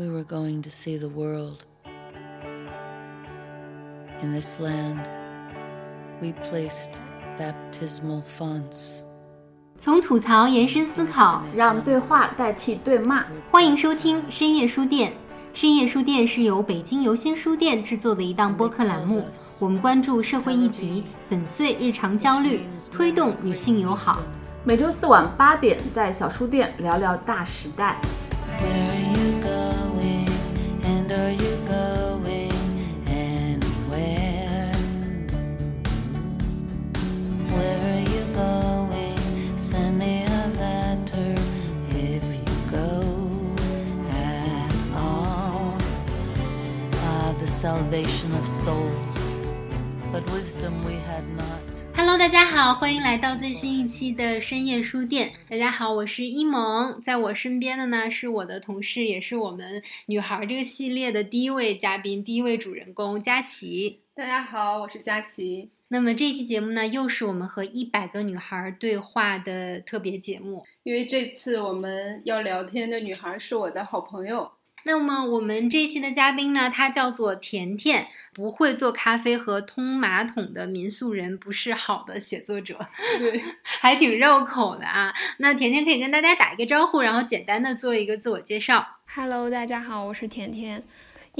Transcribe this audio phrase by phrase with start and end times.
[0.00, 1.66] we were going to see the world.
[4.22, 5.06] In this land,
[6.22, 6.98] we placed
[7.36, 9.04] baptismal fonts.
[9.76, 13.26] 从吐槽延伸思考，让对话代替对骂。
[13.50, 15.12] 欢迎收听深夜书店。
[15.52, 19.26] 深夜书店是由北京游心书店制作的一档播客栏目，
[19.60, 24.22] 我们关注社会议题，粉碎日常焦虑，推动女性友好。
[24.64, 28.00] 每周四晚八点，在小书店聊聊大时代。
[47.90, 49.32] Salvation of souls,
[50.12, 51.58] but wisdom we had not.
[51.96, 55.32] Hello，大家好，欢迎来到最新一期的深夜书店。
[55.48, 64.02] 大家好，我是一萌，在我身边的呢是我的同事，也是我们女孩这个系列的第一位嘉宾，第一位主人公佳琪。
[64.14, 65.70] 大家好，我是佳琪。
[65.88, 70.62] 那么这期节目呢，又是我们和一百个女孩对话的特别节目。
[70.84, 74.48] 因为这次我们要聊天的女孩是我的好朋友，
[74.84, 82.78] 那么我们这一期的嘉宾呢，他叫做甜甜，不会做咖啡和通马桶的民宿人，不是好的写作者，
[83.18, 85.14] 对， 还挺绕口的啊。
[85.38, 88.98] 那甜甜可以跟大家打一个招呼，然后简单的做一个自我介绍。
[89.14, 90.82] Hello，大家好，我是甜甜。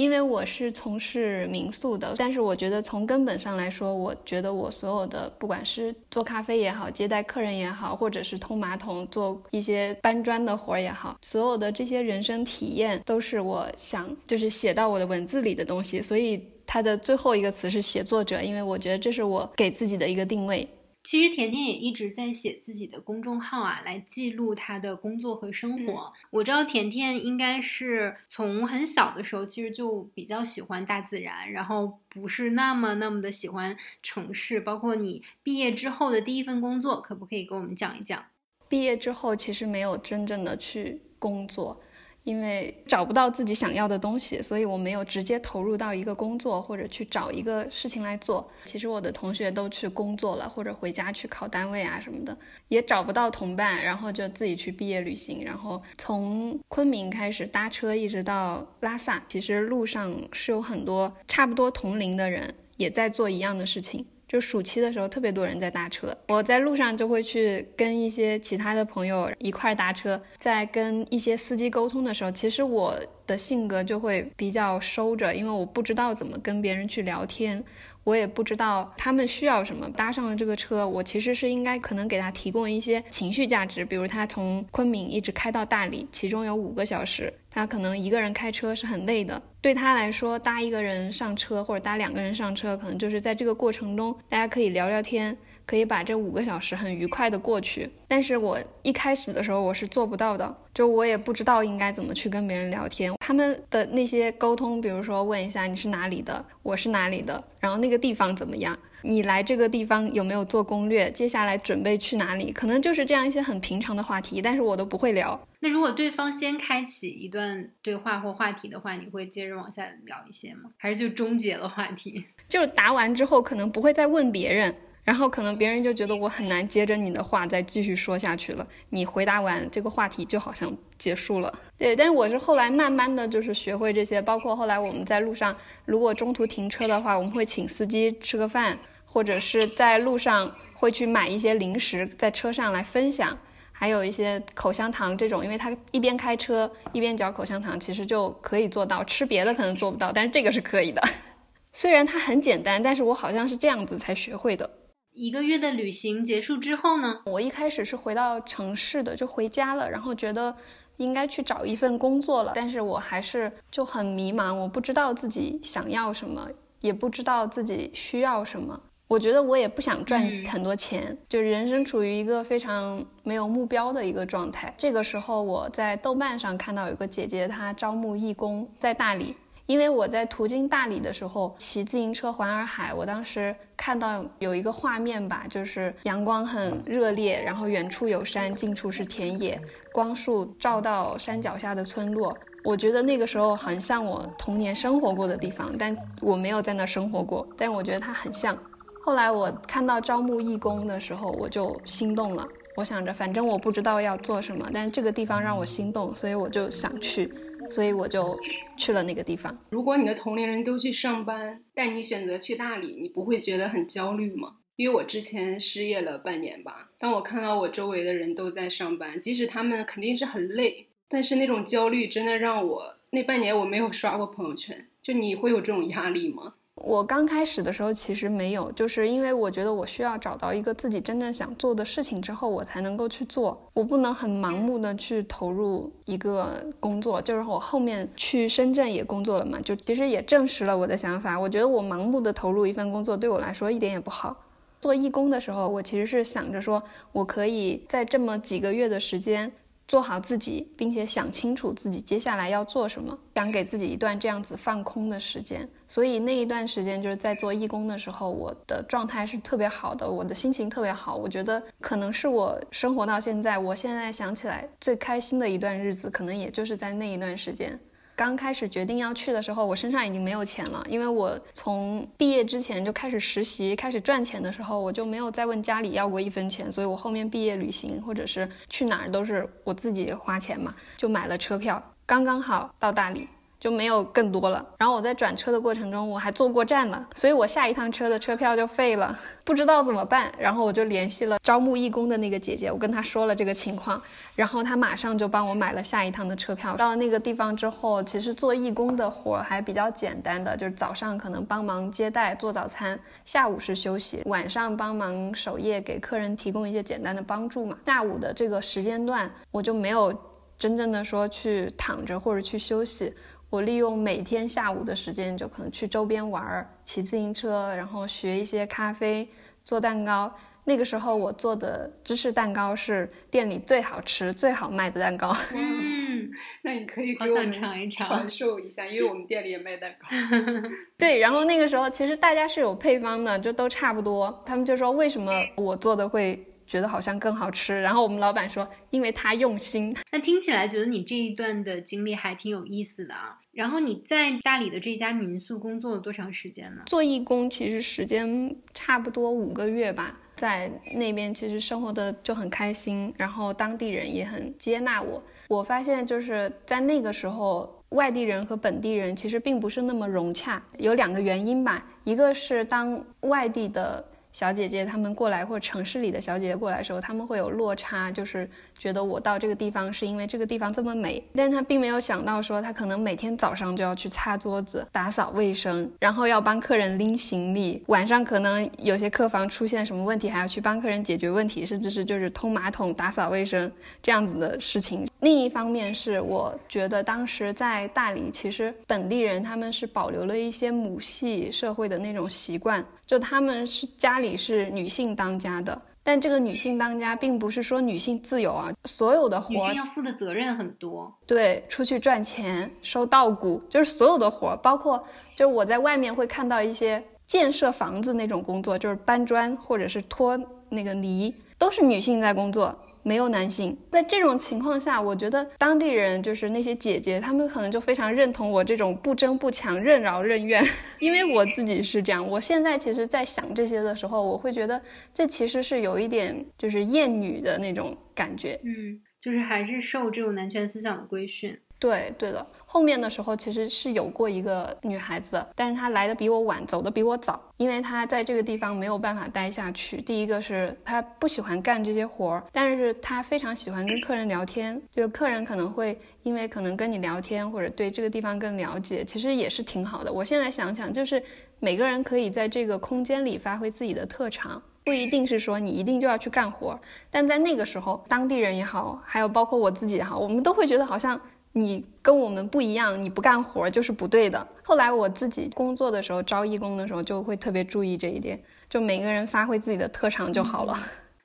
[0.01, 16.01] 因为我是从事民宿的，但是我觉得从根本上来说，我觉得我所有的不管是做咖啡也好，接待客人也好，或者是通马桶、做一些搬砖的活儿也好，所有的这些人生体验都是我想就是写到我的文字里的东西。
[16.01, 20.67] 所以它的最后一个词是写作者，因为我觉得这是我给自己的一个定位。
[21.03, 26.13] 其实甜甜也一直在写自己的公众号啊，来记录她的工作和生活。
[26.29, 34.59] 我知道甜甜应该是从很小的时候，其实就比较喜欢大自然，然后不是那么那么的喜欢城市。
[34.59, 38.23] 包括你毕业之后的第一份工作，可不可以给我们讲一讲？
[38.69, 41.81] 毕业之后其实没有真正的去工作。
[42.23, 48.47] 因为找不到自己想要的东西，所以我没有直接投入到一个工作或者去找一个事情来做。
[48.65, 52.37] 其实我的同学都去工作了，或者回家去考单位啊什么的，
[52.67, 55.43] 也找不到同伴，然后就自己去毕业旅行。
[55.43, 64.05] 然后从昆明开始搭车一直到拉萨，其实路上是有很多差不多同龄的人也在做一样的事情。
[64.31, 66.15] 就暑期的时候，特别多人在搭车。
[66.29, 72.97] 我在路上就会去跟一些其他的朋友一块搭车，在跟一些司机沟通的时候，其实我
[73.27, 77.61] 的性格就会比较收着，因为我不知道怎么跟别人去聊天，
[78.05, 79.89] 我也不知道他们需要什么。
[79.91, 89.41] 搭上了这个车，我其实是应该可能给他提供一些情绪价值，比如他从昆明一直开到大理，其中有五个小时，他可能一个人开车是很累的。
[89.61, 97.87] 对他来说，搭一个人上车或者搭两个人上车，可能就是在这个过程中，大家可以聊聊天，可以把这五个小时很愉快的过去。
[98.07, 103.13] 但是我一开始的时候我是做不到的，就我也不知道应该怎么去跟别人聊天。
[103.19, 115.39] 他们的那些沟通，比如说问一下你是哪里的，我是哪里的，然后那个地方怎么样，你来这个地方有没有做攻略，接下来准备去哪里，可能就是这样一些很平常的话题，但是我都不会聊。
[115.59, 120.71] 那如果对方先开启一段对话或话题的话，你会接着往下聊一些吗？
[120.77, 122.25] 还是就终结了话题？
[122.49, 128.67] 就是答完之后，可能不会再问别人，然后可能别人就觉得我很难接着你的话再继续说下去了。
[128.89, 131.53] 你回答完这个话题就好像结束了。
[131.77, 138.77] 对，但是我是后来慢慢的就是学会这些，包括后来我们在路上，如果中途停车的话，我们会请司机吃个饭，
[139.11, 143.37] 或者是在路上会去买一些零食，在车上来分享。
[143.73, 149.03] 还有一些口香糖这种，因为他一边开车一边嚼口香糖，其实就可以做到。
[149.03, 151.01] 吃别的可能做不到，但是这个是可以的。
[151.73, 154.69] 虽然它很简单，但是我好像是这样子才学会的。
[155.13, 160.55] 一个月的旅行结束之后呢，我一开始是回到城市的，就回家了，然后觉得
[160.97, 166.47] 应该去找一份工作了，但是我还是就很迷茫，我不知道自己想要什么，
[166.81, 168.79] 也不知道自己需要什么。
[169.11, 174.73] 我觉得我也不想赚很多钱，就是人生处于一个非常没有目标的一个状态。
[174.77, 179.35] 这个时候，我在豆瓣上看到有个姐姐，她招募义工在大理。
[179.65, 189.59] 因为我在途经大理的时候骑自行车环洱海，我当时看到有一个画面吧，就是阳光很热烈，然后远处有山，近处是田野，
[189.91, 192.33] 光束照到山脚下的村落。
[192.63, 198.57] 我觉得那个时候很像我童年生活过的地方，但我没有在那生活过，但是我觉得它很像。
[199.03, 207.33] 后来我看到招募义工的时候，我就心动了，我想着反正我不知道要做什么，但这个地方让我心动，所以我就想去，
[207.67, 208.39] 所以我就
[208.77, 209.57] 去了那个地方。
[209.71, 214.57] 如果你的同龄人都去上班，但你选择去大理，你不会觉得很焦虑吗？
[214.75, 224.87] 因为我之前失业了半年吧，当我看到我周围的人都在上班，即使他们肯定是很累，但是那种焦虑真的让我那半年我没有刷过朋友圈。
[225.01, 226.53] 就你会有这种压力吗？
[226.83, 233.69] 我刚开始的时候其实没有，就是因为我觉得我需要找到一个自己真正想做的事情之后，我才能够去做。
[233.73, 237.21] 我不能很盲目的去投入一个工作。
[237.21, 241.39] 就是我后面去深圳也工作了嘛，就其实也证实了我的想法。
[241.39, 244.35] 我觉得我盲目的投入一份工作对我来说一点也不好。
[244.79, 246.81] 做义工的时候，我其实是想着说，
[247.11, 249.51] 我可以在这么几个月的时间。
[249.91, 255.69] 做好自己，并且想清楚自己接下来要做什么，想给自己一段这样子放空的时间。
[255.85, 261.17] 所以那一段时间就是在做义工的时候，我的状态是特别好的，我的心情特别好。
[261.17, 267.77] 我觉得可能是我生活到现在，我现在想起来最开心的一段日子，可能也就是在那一段时间。
[268.15, 283.27] 刚开始决定要去的时候，我身上已经没有钱了，因为我从毕业之前就开始实习，开始赚钱的时候，我就没有再问家里要过一分钱，所以我后面毕业旅行或者是去哪儿都是我自己花钱嘛，就买了车票，刚刚好到大理。
[283.61, 284.65] 就没有更多了。
[284.79, 289.15] 然后我在转车的过程中，我还坐过站了，所以我下一趟车的车票就废了，
[289.45, 290.31] 不知道怎么办。
[290.39, 294.01] 然后我就联系了招募义工的那个姐姐，我跟她说了这个情况，
[294.35, 296.75] 然后她马上就帮我买了下一趟的车票。
[296.75, 307.77] 到了那个地方之后，其实做义工的活还比较简单的，就是早上可能帮忙接待做早餐，下午是休息，晚上帮忙守夜给客人提供一些简单的帮助嘛。
[307.85, 310.11] 下午的这个时间段，我就没有
[310.57, 313.13] 真正的说去躺着或者去休息。
[313.51, 319.27] 我利用每天下午的时间，就可能去周边玩儿，骑自行车，然后学一些咖啡，
[319.65, 320.33] 做蛋糕。
[320.63, 325.35] 那个时候我做的芝士蛋糕是店里最好吃、最好卖的蛋糕。
[325.53, 330.07] 嗯，那你可以给我们尝一尝，传授一下，因为我们店里也卖蛋糕。
[330.97, 334.41] 对，然后那个时候其实大家是有配方的，就都差不多。
[334.45, 336.41] 他们就说为什么我做的会。
[336.67, 339.93] 觉得好像更好吃，然后我们老板说，因为他用心。
[340.09, 343.40] 那听起来觉得你这一段的经历还挺有意思的啊。
[343.53, 346.83] 然后你在大理的这家民宿工作了多长时间呢？
[346.85, 355.21] 做义工其实时间差不多五个月吧，在那边其实生活的就很开心，然后当地人也很接纳我。
[355.49, 364.05] 我发现就是在那个时候，外地人和本地人其实并不是那么融洽，有两个原因吧，一个是当外地的。
[364.33, 385.07] 小姐姐她们过来，或者城市里的小姐姐过来的时候，他们会有落差，就是觉得我到这个地方是因为这个地方这么美，但她并没有想到说，她可能每天早上就要去擦桌子、打扫卫生，然后要帮客人拎行李，晚上可能有些客房出现什么问题，还要去帮客人解决问题，甚至是就是通马桶、打扫卫生这样子的事情。
[385.19, 392.83] 另一方面是我觉得当时在大理，其实本地人他们是保留了一些母系社会的那种习惯。
[393.11, 401.13] 就他们是家里是女性当家的，但这个女性当家并不是说女性自由啊，所有的活女性要负的责任很多。
[401.27, 404.97] 对，出去赚钱、收稻谷，就是所有的活，包括
[405.35, 412.73] 就是我在外面会看到一些建设房子那种工作，就是搬砖或者是拖那个泥，都是女性在工作。
[413.03, 420.63] 没有男性，在这种情况下，我觉得当地人就是那些姐姐，她们可能就非常认同我这种不争不抢、任劳任怨。
[420.99, 424.81] 因为我自己是这样，我现在其实，在想这些的时候，我会觉得
[425.13, 428.59] 这其实是有一点就是厌女的那种感觉。
[428.63, 431.57] 嗯，就是还是受这种男权思想的规训。
[431.79, 432.45] 对，对的。
[432.73, 440.01] 后面的时候其实是有过一个女孩子，但是她来的比我晚，走的比我早，因为她在这个地方没有办法待下去。
[440.01, 450.13] 第一个是她不喜欢干这些活儿，但是她非常喜欢跟客人聊天，就是客人可能会因为可能跟你聊天或者对这个地方更了解，其实也是挺好的。
[450.13, 451.21] 我现在想想，就是
[451.59, 461.19] 每个人可以在这个空间里发挥自己的特长，不一定是说你一定就要去干活，但在那个时候，当地人也好，还有包括我自己也好，我们都会觉得好像。
[461.53, 464.47] 你跟我们不一样，你不干活就是不对的。
[464.63, 470.77] 后来我自己工作的时候，招义工的时候，就会特别注意这一点，就每个人发挥自己的特长就好了。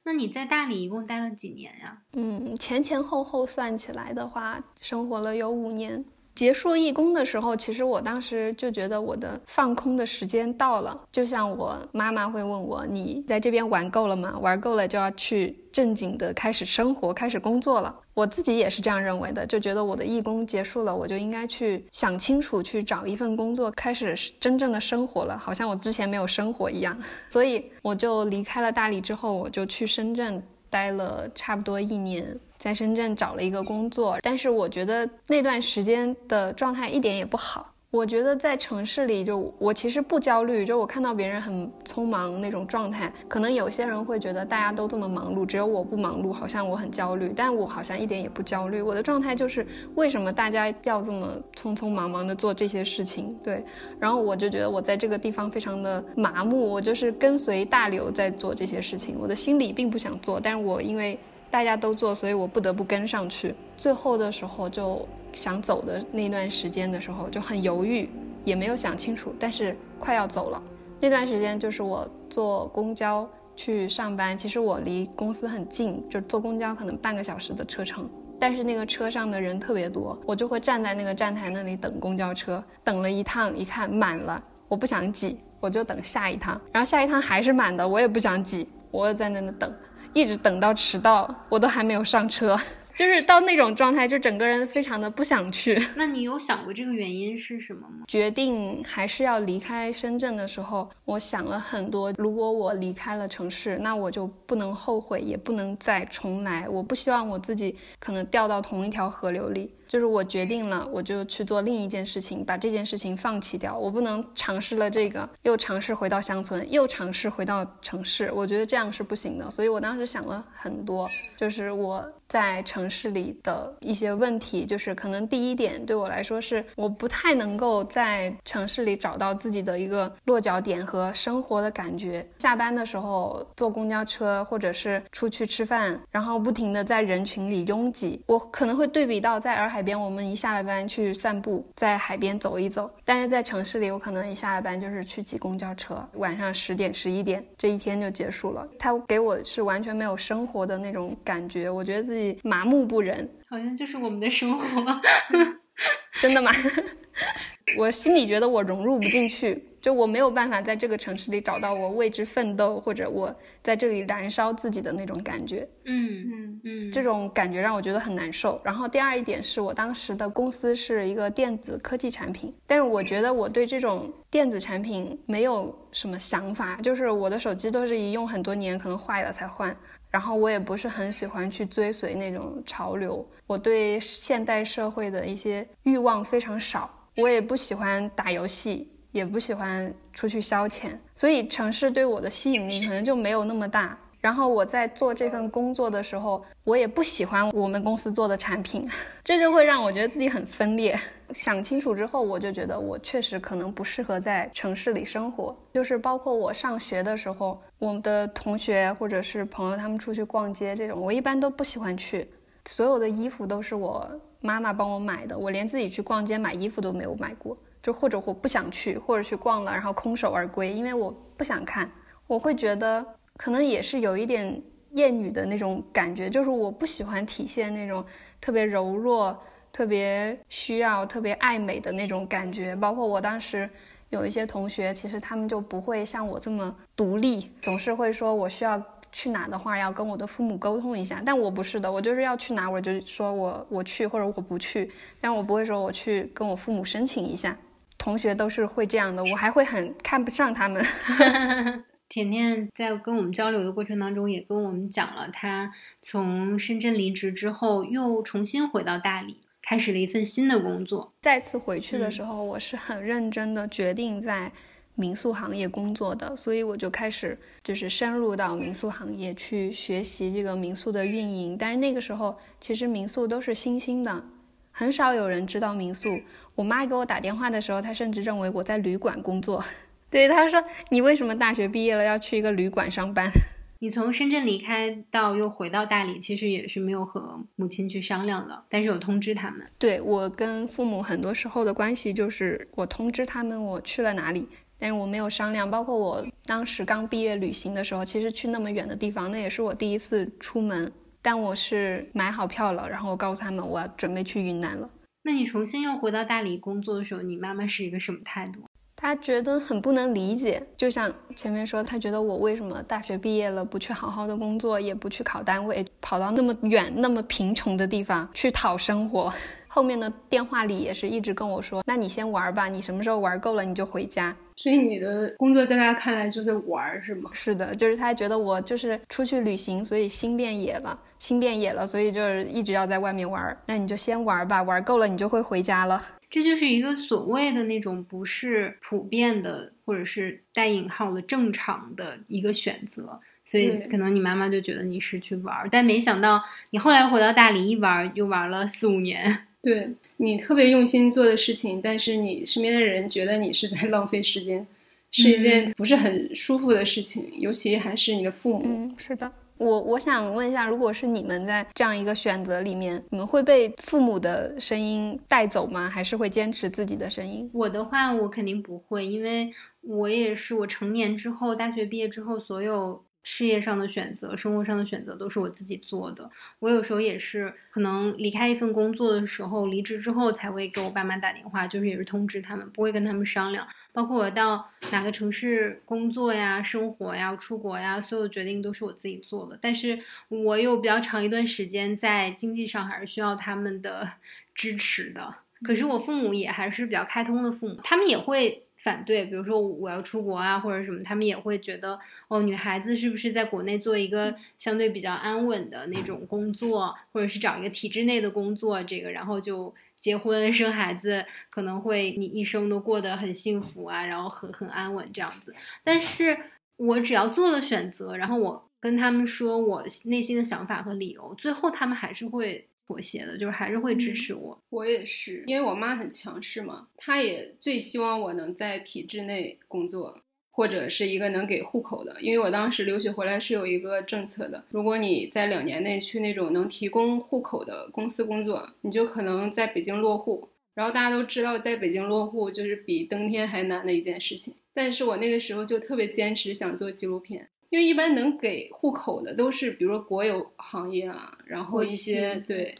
[0.05, 1.99] 那你在大理一共待了几年呀？
[2.13, 6.05] 嗯，前前后后算起来的话，生活了有五年。
[6.35, 11.01] 结束义工的时候，其实我当时就觉得我的放空的时间到了。
[11.11, 14.39] 就像我妈妈会问我：“你在这边玩够了吗？
[14.41, 25.37] 玩够了就要去正经的开始生活，开始工作了。”我自己也是这样认为的，就觉得我的义工结束了，我就应该去想清楚，去找一份工作，开始真正的生活了。
[25.37, 26.99] 好像我之前没有生活一样，
[27.31, 30.43] 所以我就离开了大理之后，我就去深圳。
[30.69, 37.73] 待了差不多一年，在深圳找了一个工作，但是我觉得那段时间的状态一点也不好。
[37.97, 48.83] 我觉得在城市里，就我其实不焦虑，就我看到别人很匆忙那种状态，可能有些人会觉得大家都这么忙碌，只有我不忙碌，好像我很焦虑，但我好像一点也不焦虑。
[48.83, 53.35] 我的状态就是为什么大家要这么匆匆忙忙的做这些事情？
[53.43, 53.65] 对，
[53.99, 61.19] 然后我就觉得我在这个地方非常的麻木，我就是跟随大流在做这些事情，我的心里并不想做，但是我因为
[61.51, 63.55] 大家都做，所以我不得不跟上去。
[63.75, 65.09] 最后的时候就。
[65.37, 68.11] 想走的那段时间的时候就很犹豫，
[68.45, 70.61] 也没有想清楚，但是快要走了。
[70.99, 78.09] 那段时间就是我坐公交去上班，其实我离公司很近，就坐公交可能半个小时的车程。
[78.39, 89.73] 但是那个车上的人特别多，我就会站在那个站台那里等公交车，等了一趟，一看满了，我不想挤，我就等下一趟，然后下一趟还是满的，我也不想挤，我在那等，
[90.13, 92.59] 一直等到迟到，我都还没有上车。
[92.97, 95.79] 就是到那种状态，就整个人非常的不想去。
[95.95, 98.07] 那你有想过这个原因是什么吗？
[98.09, 102.11] 决定还是要离开深圳的时候，我想了很多。
[102.17, 106.67] 如果我离开了城市，那我就不能后悔，也不能再重来。
[106.67, 109.71] 我不希望我自己可能掉到同一条河流里。
[109.89, 113.79] 就是我决定了，我就去做另一件事情，把这件事情放弃掉。
[113.79, 118.29] 我不能尝试了这个，又尝试回到乡村，又尝试回到城市。
[118.35, 119.49] 我觉得这样是不行的。
[119.49, 124.67] 所以我当时想了很多，就是我在城市里的一些问题。
[124.67, 132.27] 就是可能第一点对我来说是，我不太能够在城市里找到自己的一个落脚点和生活的感觉。
[132.37, 139.87] 下班的时候坐公交车或者是出去吃饭，然后不停的在人群里拥挤，我可能会对比到在洱海。
[139.87, 142.91] 边，我们一下了班去散步，在海边走一走。
[143.05, 148.67] 但是在城市里，我可能一下了班就是去挤公交车，晚上十点、十一点，这一天就结束了。
[148.81, 155.01] 他给我是完全没有生活的那种感觉，我觉得自己麻木不仁，好像就是我们的生活，
[156.21, 156.51] 真的吗？
[157.77, 159.63] 我心里觉得我融入不进去。
[159.81, 163.33] 就我没有办法在这个城市里找到我为之奋斗，或者我
[163.63, 165.69] 在这里燃烧自己的那种感觉。
[165.85, 168.61] 嗯嗯嗯，这种感觉让我觉得很难受。
[168.65, 179.77] 然后第二一点是我当时的公司是一个电子科技产品，但是我觉得我对这种电子产品没有什么想法，就是我的手机都是一用很多年，可能坏了才换。
[180.11, 188.91] 然后我也不是很喜欢去追随那种潮流，我对现代社会的一些欲望非常少，我也不喜欢打游戏。
[189.13, 193.99] 也不喜欢出去消遣，所以城市对我的吸引力可能就没有那么大。
[194.21, 198.87] 然后我在做这份工作的时候，我也不喜欢我们公司做的产品，
[199.25, 201.01] 这就会让我觉得自己很分裂。
[201.35, 205.57] 想清楚之后，我就觉得我确实可能不适合在城市里生活。
[205.73, 212.29] 就是包括我上学的时候，我们的同学或者是朋友他们出去逛街这种，我一般都不喜欢去。
[212.65, 214.09] 所有的衣服都是我
[214.41, 217.57] 妈妈帮我买的，我连自己去逛街买衣服都没有买过。
[217.83, 221.89] 就或者我不想去，或者去逛了，然后空手而归，因为我不想看。
[222.27, 223.07] 我会觉得
[223.37, 224.61] 可能也是有一点
[224.93, 228.05] 厌女的那种感觉，就是我不喜欢体现那种
[228.41, 229.41] 特别柔弱、
[229.77, 232.75] 特别需要、特别爱美的那种感觉。
[232.77, 233.69] 包括我当时
[234.09, 241.23] 有一些同学，其实他们就不会像我这么独立，总是会说我需要去哪的话要跟我的父母沟通一下。
[241.27, 244.91] 但我不是的，我就是要去哪我就说我我去或者我不去，
[245.21, 247.55] 但我不会说我去跟我父母申请一下。
[247.99, 250.83] 同学都是会这样的，我还会很看不上他们。
[252.09, 261.13] 甜甜在跟我们交流的过程当中，也跟我们讲了，她从深圳离职之后，又重新回到大理，开始了一份新的工作。
[261.21, 264.53] 再次回去的时候，我是很认真的决定在
[264.95, 271.59] 民宿行业工作的，所以我就开始就是深入到民宿行业去学习这个民宿的运营。
[271.59, 274.25] 但是那个时候，其实民宿都是新兴的，
[274.71, 276.21] 很少有人知道民宿。
[276.55, 279.65] 我妈给我打电话的时候，她甚至认为我在旅馆工作。
[280.09, 283.29] 对，她说：“你为什么大学毕业了要去一个旅馆上班？”
[283.79, 289.67] 你从深圳离开到又回到大理，其实也是没有和母亲去商量的，但是有通知他们。
[289.79, 295.71] 对我跟父母很多时候的关系就是我通知他们我去了哪里，但是我没有商量。
[295.71, 300.91] 包括我当时刚毕业旅行的时候，其实去那么远的地方，那也是我第一次出门，
[301.21, 304.89] 但我是买好票了，然后我告诉他们我要准备去云南了。
[305.23, 308.61] 那你重新又回到大理工作的时候，你妈妈是一个什么态度？
[308.97, 319.33] 她觉得很不能理解，就像前面说，他觉得我为什么大学毕业了不去好好的工作，也不去考单位，跑到那么远、那么贫穷的地方去讨生活。
[319.69, 327.29] 后面的电话里也是一直跟我说：“那你先玩吧，你什么时候玩够了你就回家。”所以你的工作在他看来就是玩，是吗？
[327.35, 333.55] 是的，就是他觉得我就是出去旅行，所以心变野了，心变野了，所以就是一直要在外面玩。
[333.67, 336.01] 那你就先玩吧，玩够了你就会回家了。
[336.29, 343.19] 这就是一个所谓的那种不是普遍的，或者是带引号的正常的一个选择。
[343.49, 349.47] 所以可能你妈妈就觉得你是去玩儿，但没想到你后来回到大理一玩又玩了四五年。
[349.63, 354.67] 对你特别用心做的事情，但是你身边的人觉得你是在 浪费时间，
[355.13, 358.63] 是一件不是很舒服的事情，尤其还是你的父母。
[358.65, 359.33] 嗯，是的。
[359.59, 365.89] 我我想问一下，如果是你们在这样一个选择里面，你们会被父母的声音带走吗？
[365.89, 367.51] 还是会坚持自己的声音？
[367.53, 373.05] 我的话，我肯定不会，因为我也是我成年之后，大学毕业之后，所有。
[373.29, 376.31] 事业上的选择，生活上的选择都是我自己做的。
[376.61, 383.67] 我有时候也是可能离开一份工作的时候，离职之后才会给我爸妈打电话，就是也是通知他们，不会跟他们商量。
[383.97, 384.63] 包括我到
[384.93, 389.59] 哪个城市工作呀、生活呀、出国呀，所有决定都是我自己做的。
[389.59, 389.99] 但是
[390.29, 394.07] 我有比较长一段时间在经济上还是需要他们的
[394.55, 395.37] 支持的。
[395.63, 398.63] 可是我父母也还是比较开通的父母，他们也会。
[398.79, 401.99] 反对，比如说我要出国啊，或者什么，他们也会觉得
[402.29, 409.75] 哦，女孩子是不是在国内做一个相对比较安稳的那种工作，或者是找一个体制内的工作，这个然后就
[410.07, 415.53] 结婚生孩子，可能会你一生都过得很幸福啊，然后很很安稳这样子。
[415.83, 416.39] 但是
[416.77, 422.69] 我只要做了选择，然后我跟他们说我内心的想法和理由，最后他们还是会。
[422.89, 424.57] 妥协的，就是还是会支持我。
[424.69, 430.17] 我也是，因为我妈很强势嘛，她也最希望我能在体制内工作，
[430.57, 432.17] 或者是一个能给户口的。
[432.23, 440.49] 因为我当时留学回来是有一个政策的，如果你在两年内去那种能提供户口的公司工作，你就可能在北京落户。
[440.75, 444.55] 然后大家都知道，在北京落户就是比登天还难的一件事情。
[444.73, 447.47] 但是我那个时候就特别坚持想做纪录片。
[447.69, 452.75] 因为一般能给户口的都是，比如说国有行业啊，然后一些对，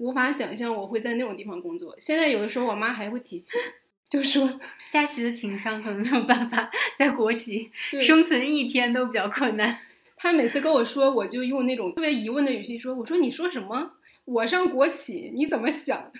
[0.00, 1.94] 无法想象我会在那种地方工作。
[1.98, 3.56] 现在有的时候我妈还会提起，
[4.14, 4.60] 就说
[4.92, 9.78] 佳琪的情商可能没有办法在国企生存一天都比较困难。
[10.16, 13.92] 他每次跟我说，我就用那种特别疑问的语气说：“我说你说什么？
[14.24, 16.12] 我上国企你怎么想？”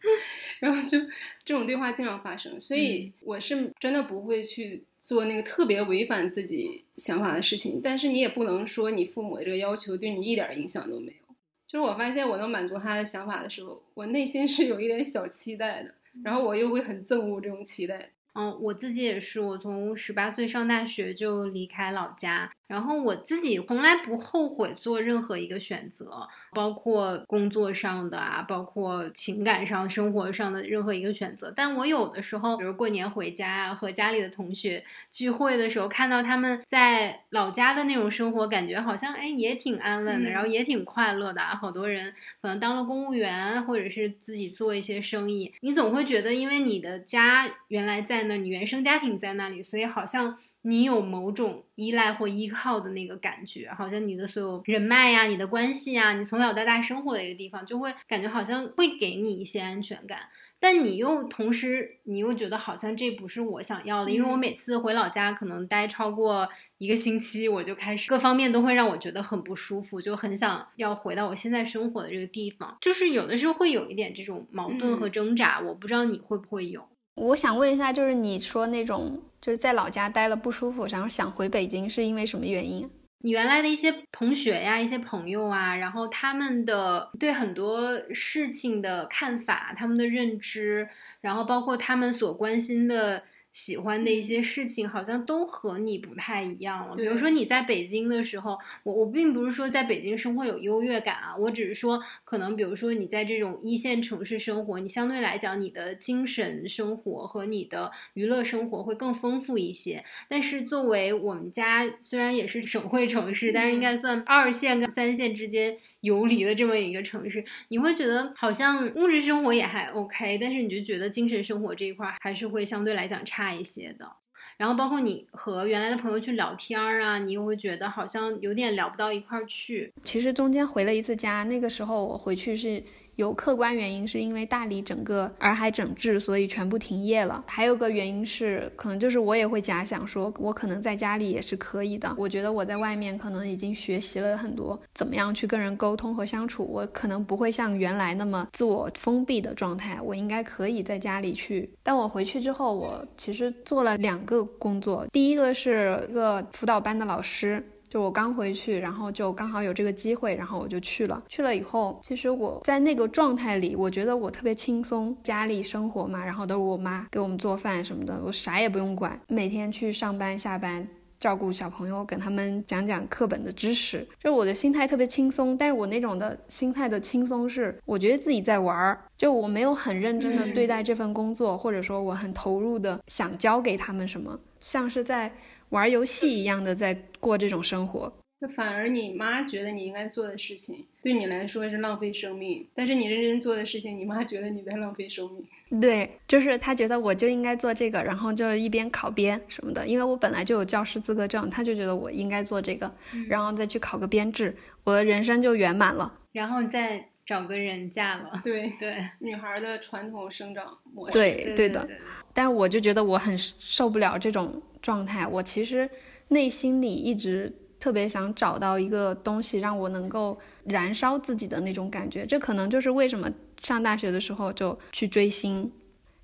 [0.60, 1.00] 然后就
[1.42, 4.84] 这种对话经常发生，所以我是真的不会去。
[5.00, 11.34] 做那个特别违反自己想法的事情，但是你也不能说你父母的这个要求对你一点影响都没有。
[11.66, 18.12] 就是我发现我能满足他的想法的时候，我内心是有一点小期待的，然后我又会很憎恶这种期待。
[18.34, 22.52] 嗯，我自己也是，我从十八岁上大学就离开老家。
[22.68, 31.52] 然后我自己从来不后悔做任何一个选择，包括工作上的啊，包括情感上、生活上的任何一个选择。
[31.56, 41.56] 但我有的时候，比如过年回家啊，和家里的同学聚会的时候，看到他们在老家的那种生活，感觉好像哎也挺安稳的，然后也挺快乐的啊。
[41.56, 50.36] 好多人可能当了公务员，或者是自己做一些生意，你总会觉得，因为你的家原来在那，你原生家庭在那里，所以好像。
[50.68, 60.20] 你有某种依赖或依靠的那个感觉，好像你的所有人脉呀、你的关系呀，你从小到大生活的一个地方，就会感觉好像会给你一些安全感。
[60.60, 72.76] 但你又同时，你又觉得好像这不是我想要的，因为我每次回老家可能待超过一个星期，我就开始各方面都会让我觉得很不舒服，就很想要回到我现在生活的这个地方。
[72.80, 76.86] 就是有的时候会有一点这种矛盾和挣扎，我不知道你会不会有。
[77.18, 82.88] 我想问一下，就是你说那种就是在老家待了不舒服，然后想回北京，是因为什么原因？
[83.20, 90.88] 你原来的一些同学呀，一些朋友啊，然后他们的对很多事情的看法，他们的认知，
[91.20, 93.24] 然后包括他们所关心的。
[93.52, 96.94] 喜欢的一些事情好像都和你不太一样了。
[96.94, 110.04] 比如说你在北京的时候，我我并不是说在北京生活有优越感啊，我只是说可能比如说你在这种一线城市生活，你相对来讲你的精神生活和你的娱乐生活会更丰富一些。
[110.28, 115.76] 但是作为我们家虽然也是省会城市，但是应该算二线跟三线之间。
[116.00, 124.08] 游离的这么一个城市，你会觉得好像物质生活也还 OK，但是你就觉得精神生活这一块还是会相对来讲差一些的。
[124.56, 129.92] 然后包括你和原来的朋友去聊天啊，你又会觉得好像有点聊不到一块儿去。
[130.02, 132.82] 其实中间回了一次家，那个时候我回去是
[133.18, 137.44] 有客观原因，是因为大理整个洱海整治，所以全部停业了。
[137.48, 142.14] 还有个原因是，可能就是我也会假想说，我可能在家里也是可以的。
[142.16, 151.68] 我觉得我在外面可能已经学习了很多，怎么样去跟人沟通和相处，我可能不会像原来那么自我封闭的状态，我应该可以在家里去。
[151.82, 157.68] 但我回去之后，我其实做了两个工作，第一个是一个辅导班的老师。
[157.88, 161.22] 就我刚回去，然后就刚好有这个机会，然后我就去了。
[161.28, 165.16] 去了以后，其实我在那个状态里，我觉得我特别轻松。
[165.22, 170.86] 家里生活嘛，然后都是我妈给我们做饭什么的，我啥也不用管，每天去上班下班，
[171.18, 175.56] 照顾小朋友，跟他们讲讲课本的知识，就我的心态特别轻松。
[175.56, 185.32] 但是我那种的心态的轻松是，我觉得自己在玩儿，就我没有很认真的对待这份工作，或者说我很投入的想教给他们什么，像是在。
[185.70, 192.66] 玩游戏一样的在过这种生活，那反而你妈觉得你应该做的事情，对你来说是浪费生命。
[192.74, 195.80] 但是你认真做的事情，你妈觉得你在浪费生命。
[195.80, 202.90] 对，就是她觉得我就应该做这个，然后就一边考编什么的，因为我本来就有教师资格证，她就觉得我应该做这个，
[203.28, 206.12] 然后再去考个编制，我的人生就圆满了。
[206.32, 208.40] 然后再找个人嫁了。
[208.44, 211.12] 对 对，女孩的传统生长模式。
[211.12, 211.86] 对对的，
[212.32, 214.62] 但是我就觉得我很受不了这种。
[214.88, 215.86] 状态，我其实
[216.28, 222.24] 内心里一直特别想找到一个东西，让我能够燃烧自己的那种感觉。
[222.24, 223.30] 这可能就是为什么
[223.62, 225.70] 上大学的时候就去追星，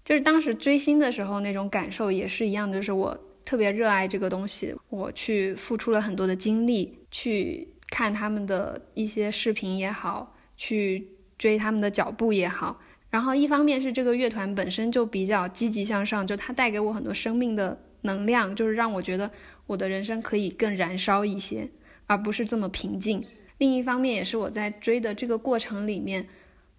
[0.02, 12.80] 就是当时追星的时候那种感受也是一样，就是我特别热爱这个东西，我去付出了很多的精力去看他们的一些视频也好，去追他们的脚步也好。
[13.10, 17.78] 然后一方面是这个乐团本身就比较积极向上，就它带给我很多生命的。
[18.04, 19.30] 能量就是让我觉得
[19.66, 21.68] 我的人生可以更燃烧一些，
[22.06, 23.24] 而不是这么平静。
[23.58, 26.26] 另一方面，也是我在追的这个过程里面，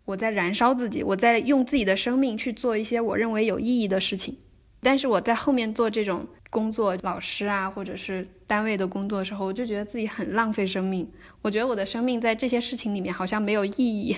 [0.06, 4.38] 我在燃烧自己，我在用自己的生命去做一些我认为有意义的事情。
[4.82, 11.10] 但是我在后面做这种工作，老师啊，或者是单位的工作的时候，我就觉得自己很浪费生命。
[11.42, 14.16] 我觉得我的生命在这些事情里面好像没有意义。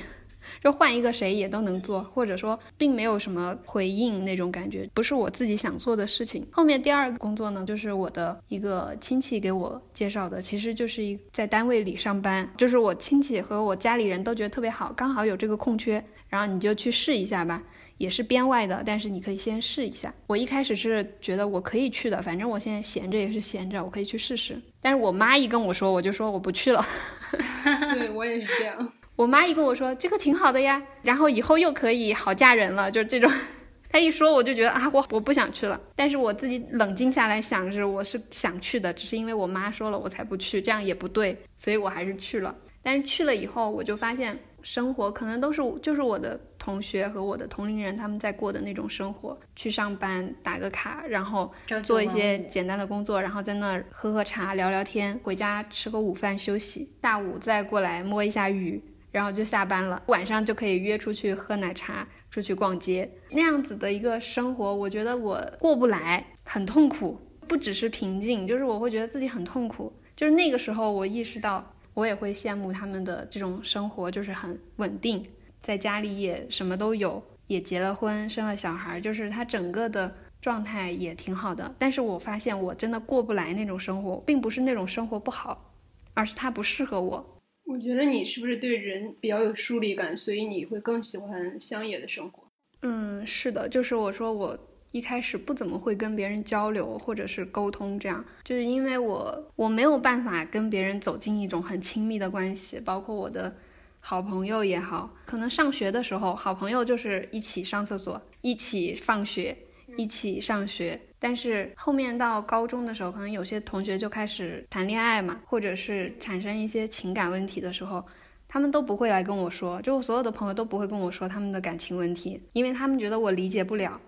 [0.62, 6.48] 就换一个谁也都能做，或者说并没有什么回应那种感觉，不是我自己想做的事情。
[6.52, 17.62] 后面第二个工作呢，就是我的一个亲戚给我介绍的，其实就是一在单位里上班，就是我亲戚和我家里人都觉得特别好，刚好有这个空缺，然后你就去试一下吧，
[17.98, 20.14] 也是编外的，但是你可以先试一下。
[20.26, 24.60] 我一开始是觉得我可以去的，反正我现在闲着也是闲着，我可以去试试。
[24.82, 26.86] 但是我妈一跟我说，我就说我不去了。
[27.94, 28.94] 对我也是这样。
[29.18, 33.30] 我妈一跟我说这个挺好的呀，然后以后又可以好嫁人了，就是这种。
[33.90, 35.80] 她一说我就觉得啊，我我不想去了。
[35.96, 42.56] 但是我自己冷静下来想着，我是想去的，只是因为我妈说了我才不去，这样也不对，所以我还是去了。
[42.84, 51.52] 但是去了以后，我就发现生活可能都是就是我的同学和我的同龄人他们在过的那种生活，去上班打个卡，然后
[51.84, 58.80] 做一些简单的工作，然后在那儿喝喝茶聊聊天，回家吃个午饭休息，下午再过来摸一下鱼。
[59.18, 67.20] 然后就下班了，晚上就可以约出去喝奶茶，出去逛街，那样子的一个生活，我觉得我过不来，很痛苦。
[67.48, 69.92] 不只是平静，就是我会觉得自己很痛苦。
[70.16, 75.26] 就是那个时候，我意识到，我也会羡慕他们的这种生活，就是很稳定，
[75.62, 81.74] 在家里也什么都有，也结了婚，生了小孩，就是他整个的状态也挺好的。
[81.80, 85.74] 但是我发现，我真的过不来那种生活，并不是那种生活不好，
[86.14, 87.37] 而是它不适合我。
[87.68, 92.44] 我觉得你是不是对人比较有疏离感，所以你会更喜欢乡野的生活？
[92.82, 94.58] 嗯，是的，就是我说我
[94.92, 103.54] 一开始不怎么会跟别人交流或者是沟通，这样就是因为我我没有办法跟别人走进一种很亲密的关系，包括我的
[104.00, 109.58] 好朋友也好，可能上学的时候，好朋友就是一起上厕所，一起放学，
[109.98, 111.02] 一起上学。
[111.20, 118.06] 但是后面到高中的时候，可能有些同学就开始谈恋爱嘛，或者是产生一些情感问题的时候，
[118.48, 124.00] 他们都不会来跟我说，就我所有的朋友都不会跟我说他们的感情问题，因为他们觉得我理解不了，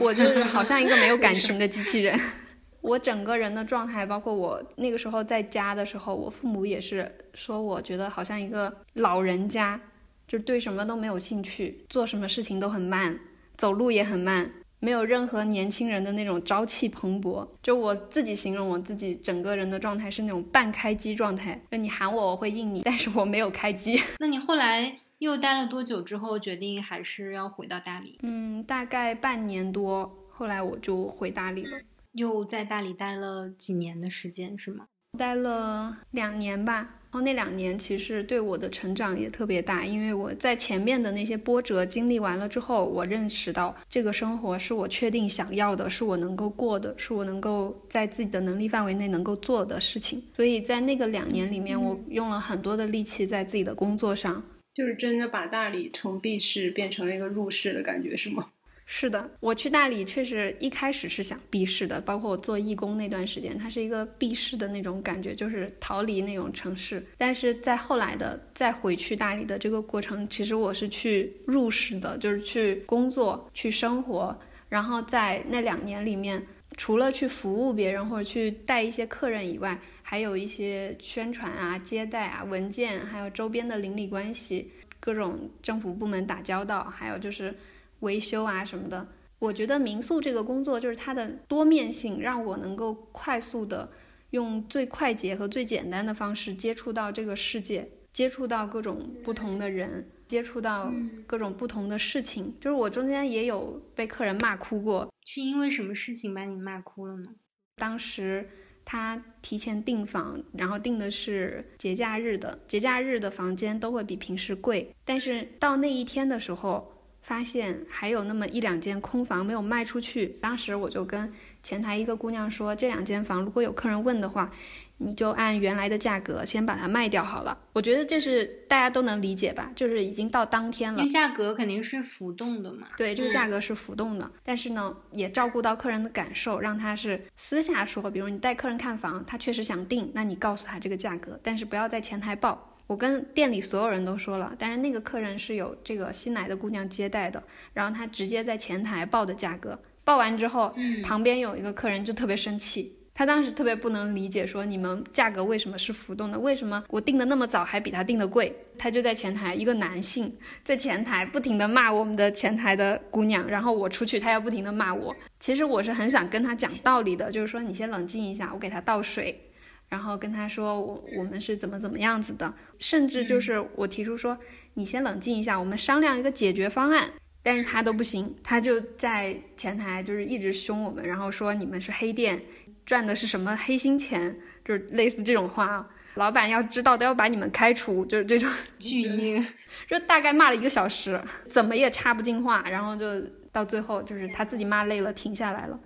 [0.00, 2.18] 我就是 好像一个没有感情的机器人。
[2.82, 9.78] 我整个人的状态，包括我那个时候在家的时候，我父母也是说，我觉得好像一个老人家，
[10.26, 13.20] 就对什么都没有兴趣，做什么事情都很慢，
[13.56, 14.50] 走路也很慢。
[14.80, 21.60] 没有任何年轻人的那种朝气蓬勃，就我自己形容我自己整个人的状态是那种半开机状态。
[21.70, 24.00] 就你喊我，我会应你，但是我没有开机。
[24.18, 28.18] 那你后来又待了多久之后，决定还是要回到大理？
[28.22, 31.78] 嗯，大概半年多，后来我就回大理了。
[32.12, 34.86] 又在大理待了几年的时间是吗？
[35.18, 36.99] 待了两年吧。
[37.12, 50.22] 然后那两年其实对我的成长也特别大，因为我在前面的那些波折经历完了之后，我认识到这个生活是我确定想要的，是我能够过的，是我能够在自己的能力范围内能够做的事情。
[50.32, 54.40] 所以在那个两年里面，我用了很多的力气在自己的工作上，
[54.72, 58.46] 就是真的把大理从闭市变成了一个入市的感觉，是吗？
[58.92, 67.00] 是的，我去大理确实一开始是想避世的，包括我做义工那段时间，它是一个避世的那种感觉，就是逃离那种城市。
[67.16, 74.36] 但是在后来的再回去大理的这个过程，其实我是去入世的，就是去工作、去生活。
[74.68, 76.44] 然后在那两年里面，
[76.76, 87.54] 除了去服务别人或者去带一些客人以外，还有一些宣传啊、接待啊、文件，还有周边的邻里关系、各种政府部门打交道，还有就是。
[88.00, 89.06] 维修啊什么的，
[89.38, 93.90] 我觉得民宿这个工作就是它的多面性，让我能够快速的
[94.30, 100.92] 用最快捷和最简单的方式接触到这个世界，接触到各种不同的人，接触到
[101.26, 102.54] 各种不同的事情。
[102.60, 107.30] 就是我中间也有被客人骂哭过，是因为什么事情把你骂哭了呢？
[107.76, 108.48] 当时
[108.84, 116.92] 他提前订房，然后订的是节假日的，节假日的房间都会比平时贵，但是到那一天的时候。
[117.30, 124.50] 发现还有那么一两间空房没有卖出去，当时我就跟前台一个姑娘说，这两间房如果有客人问的话，
[124.96, 127.56] 你就按原来的价格先把它卖掉好了。
[127.72, 132.88] 我觉得这是大家都能理解吧，就是已经到当天了，因为价格肯定是浮动的嘛。
[132.96, 142.69] 对，这个价格是浮动的，但是呢，也照顾到客人的感受，让他是私下说，比如你带客人看房，他确实想定，那你告诉他这个价格，但是不要在前台报。
[142.90, 147.40] 我跟店里所有人都说了，但是那个客人是有这个新来的姑娘接待的，
[147.72, 150.74] 然后他直接在前台报的价格，报完之后，
[151.04, 156.38] 旁边有一个客人就特别生气，他当时特别不能理解，说你们价格为什么是浮动的？
[156.40, 158.52] 为什么我订的那么早还比他订的贵？
[158.76, 165.14] 他就在前台，一个男性在前台不停的骂我们的前台的姑娘，然后我出去，他要不停的骂我。
[165.38, 169.46] 其实我是很想跟他讲道理的，就是说你先冷静一下，我给他倒水。
[169.90, 174.38] 然后跟他说我我们是怎么怎么样子的，甚至就是我提出说
[174.74, 177.10] 你先冷静一下，我们商量一个解决方案，
[177.42, 182.40] 但是他都不行，他就在前台就是一直凶我们，然后说你们是黑店，
[182.86, 188.48] 赚的是什么黑心钱，就是类似这种话，老板要知道都要把你们开除，就是这种。
[188.78, 189.44] 巨婴，
[189.90, 195.78] 就大概骂了一个小时，怎么也插不进话，然后就到最后就是他自己骂累了停下来了。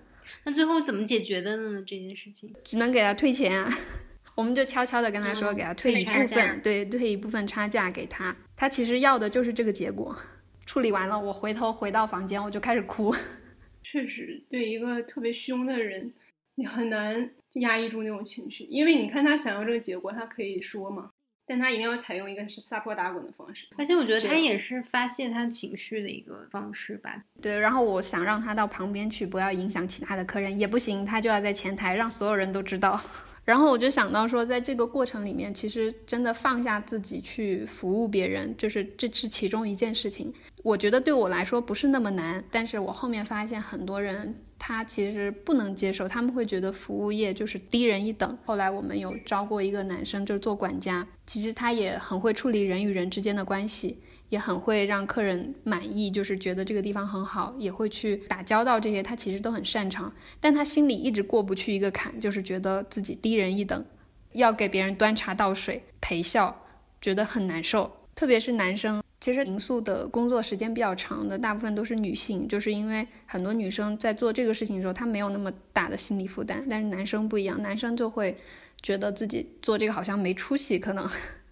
[0.42, 1.82] 那最后怎么解决的呢？
[1.86, 3.72] 这件事情只能给他退钱啊，
[4.34, 8.36] 我们就悄悄的跟他说，给他退一部分，对，退一部分差价给他。
[8.56, 10.16] 他其实要的就是这个结果。
[10.66, 13.14] 处理完了，我回头回到房间，我就开始哭。
[13.82, 16.12] 确实，对一个特别凶的人，
[16.54, 21.10] 你很难压抑住那种情绪，因为你看他想要这个结果，他可以说嘛。
[21.46, 27.22] 但他一定要采用一个是撒泼打滚的方式，而且我觉得他也是发泄他情绪的一个方式吧。
[27.42, 33.00] 对，然后我想让他到旁边去，不要影响其他的客人，也不行，他就要在前台让所有人都知道。
[33.44, 40.32] 然后我就想到说，在这个过程里面，其实真的放下自己去服务别人，就是这是其中一件事情。
[40.62, 44.34] 我觉得对我来说不是那么难，但是我后面发现很多人。
[44.66, 48.38] 他其实不能接受，他们会觉得服务业就是低人一等。
[48.46, 53.98] 后来我们有招过一个男生，就是做管家，其实他也很会处理人与人之间的关系，
[54.30, 60.10] 也很会让客人满意，就是觉得这个地方很好，也会去打交道这些，他其实都很擅长。
[60.40, 63.84] 但他心里一直过不去一个坎，就是觉得自己低人一等，
[64.32, 66.58] 要给别人端茶倒水陪笑，
[67.02, 69.03] 觉得很难受，特别是男生。
[69.24, 76.62] 其实民宿的工作时间比较长的，大部分都是女性，就是因为很多女生在做这个事情的时候，她没有那么大的心理负担。
[76.68, 78.36] 但是男生不一样，男生就会
[78.82, 80.78] 觉得自己做这个好像没出息。
[80.78, 81.08] 可能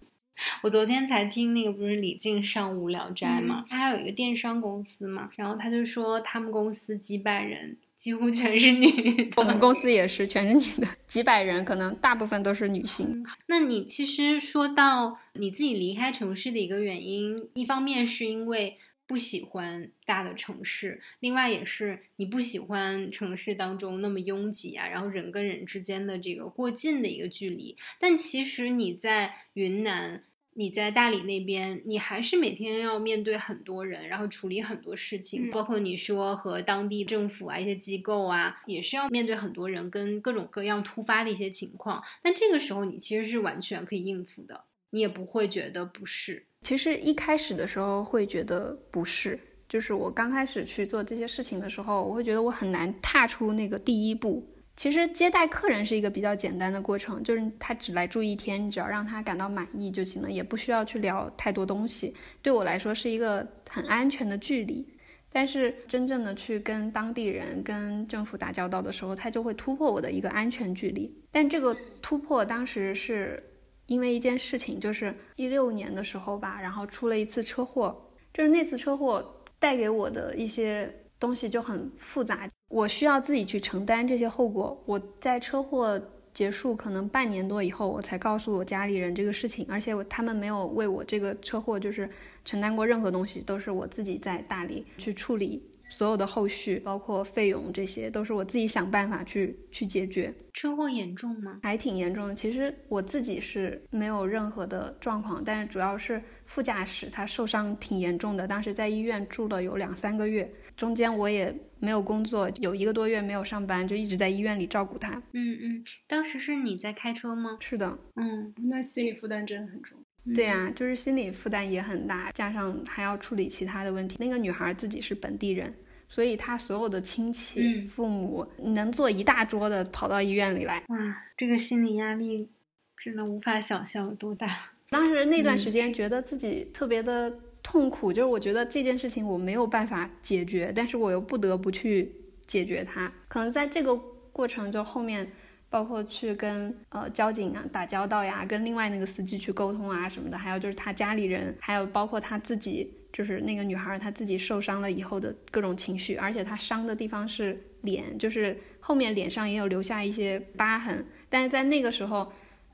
[0.63, 7.79] 我昨天才听那个，不是李静上《无聊斋》嘛，他还有一个电商公司嘛，然后他就说他们公司几百人。
[8.03, 13.25] 几乎全是女，我们公司也是全是女的，几百人，可能大部分都是女性。
[13.47, 27.77] 那你其实说到你自己离开城市的一个原因，一方面是因为不喜欢大的城市，另外也是你不喜欢城市当中那么拥挤啊，然后人跟人之间的这个过近的一个距离。
[28.01, 30.25] 但其实你在云南。
[30.55, 42.03] 你在大理那边，你还是每天要面对很多人，然后处理很多事情，包括你说和当地政府啊一些机构啊，也是要面对很多人跟各种各样突发的一些情况。
[42.23, 46.45] 但这个时候你其实是完全可以应付的，你也不会觉得不适。
[46.61, 54.47] 其实一开始的时候会觉得不适，就是我刚开始去做这些事情的时候，我会觉得我很难踏出那个第一步。
[54.77, 62.15] 其实接待客人是一个比较简单的过程，就是他只来住一天，你只要让他感到满意就行了，也不需要去聊太多东西。
[62.41, 64.87] 对我来说是一个很安全的距离。
[65.35, 71.11] 但是真正的去跟当地人、跟政府打交道的时候，他就会突破我的一个安全距离。
[71.31, 73.43] 但这个突破当时是
[73.87, 82.51] 因为一件事情，就是一六年的时候吧，然后出了一次车祸，就是那次车祸带给我的一些东西就很复杂。
[82.69, 84.83] 我需要自己去承担这些后果。
[84.87, 86.01] 我在车祸
[86.33, 92.11] 结束可能半年多以后，我才告诉我家里人这个事情，而且他们没有为我这个车祸就是
[92.45, 100.35] 承担过任何东西，都是我自己在大理去处理所有的后续，包括费用这些，都是我自己想办法去去解决。
[100.55, 101.61] 车祸严重吗？
[101.63, 102.35] 还挺严重的。
[102.35, 110.51] 其实我自己是没有任何的状况，但是主要是副驾驶他受伤挺严重的，当时在医院住了有两三个月。
[110.77, 115.11] 中间我也没有工作，有一个多月没有上班，就一直在医院里照顾他。
[115.33, 117.57] 嗯嗯，当时是你在开车吗？
[117.61, 119.99] 是的，嗯，那心理负担真的很重。
[120.35, 124.17] 对呀，就是心理负担也很大，加上还要处理其他的问题。
[124.21, 125.75] 那个女孩自己是本地人，
[126.09, 130.83] 所以她所有的亲戚、父母能做一大桌的跑到医院里来。
[130.89, 130.97] 哇，
[131.37, 132.49] 这个心理压力
[132.97, 134.49] 真的无法想象有多大。
[134.91, 137.39] 当时那段时间觉得自己特别的。
[137.63, 142.13] 痛苦就是我觉得这件事情我没有办法解决，但是我又不得不去
[142.47, 143.13] 解决它。
[143.29, 143.97] 可能在这个
[144.33, 145.31] 过程就后面，
[145.71, 162.33] 包括去跟呃交警啊打交道呀，跟另外那个司机去沟通啊什么的，还有就是他家里人，还有包括他自己，就是那个女孩她自己受伤了以后的各种情绪，而且她伤的地方是脸，就是后面脸上也有留下一些疤痕，但是在那个时候。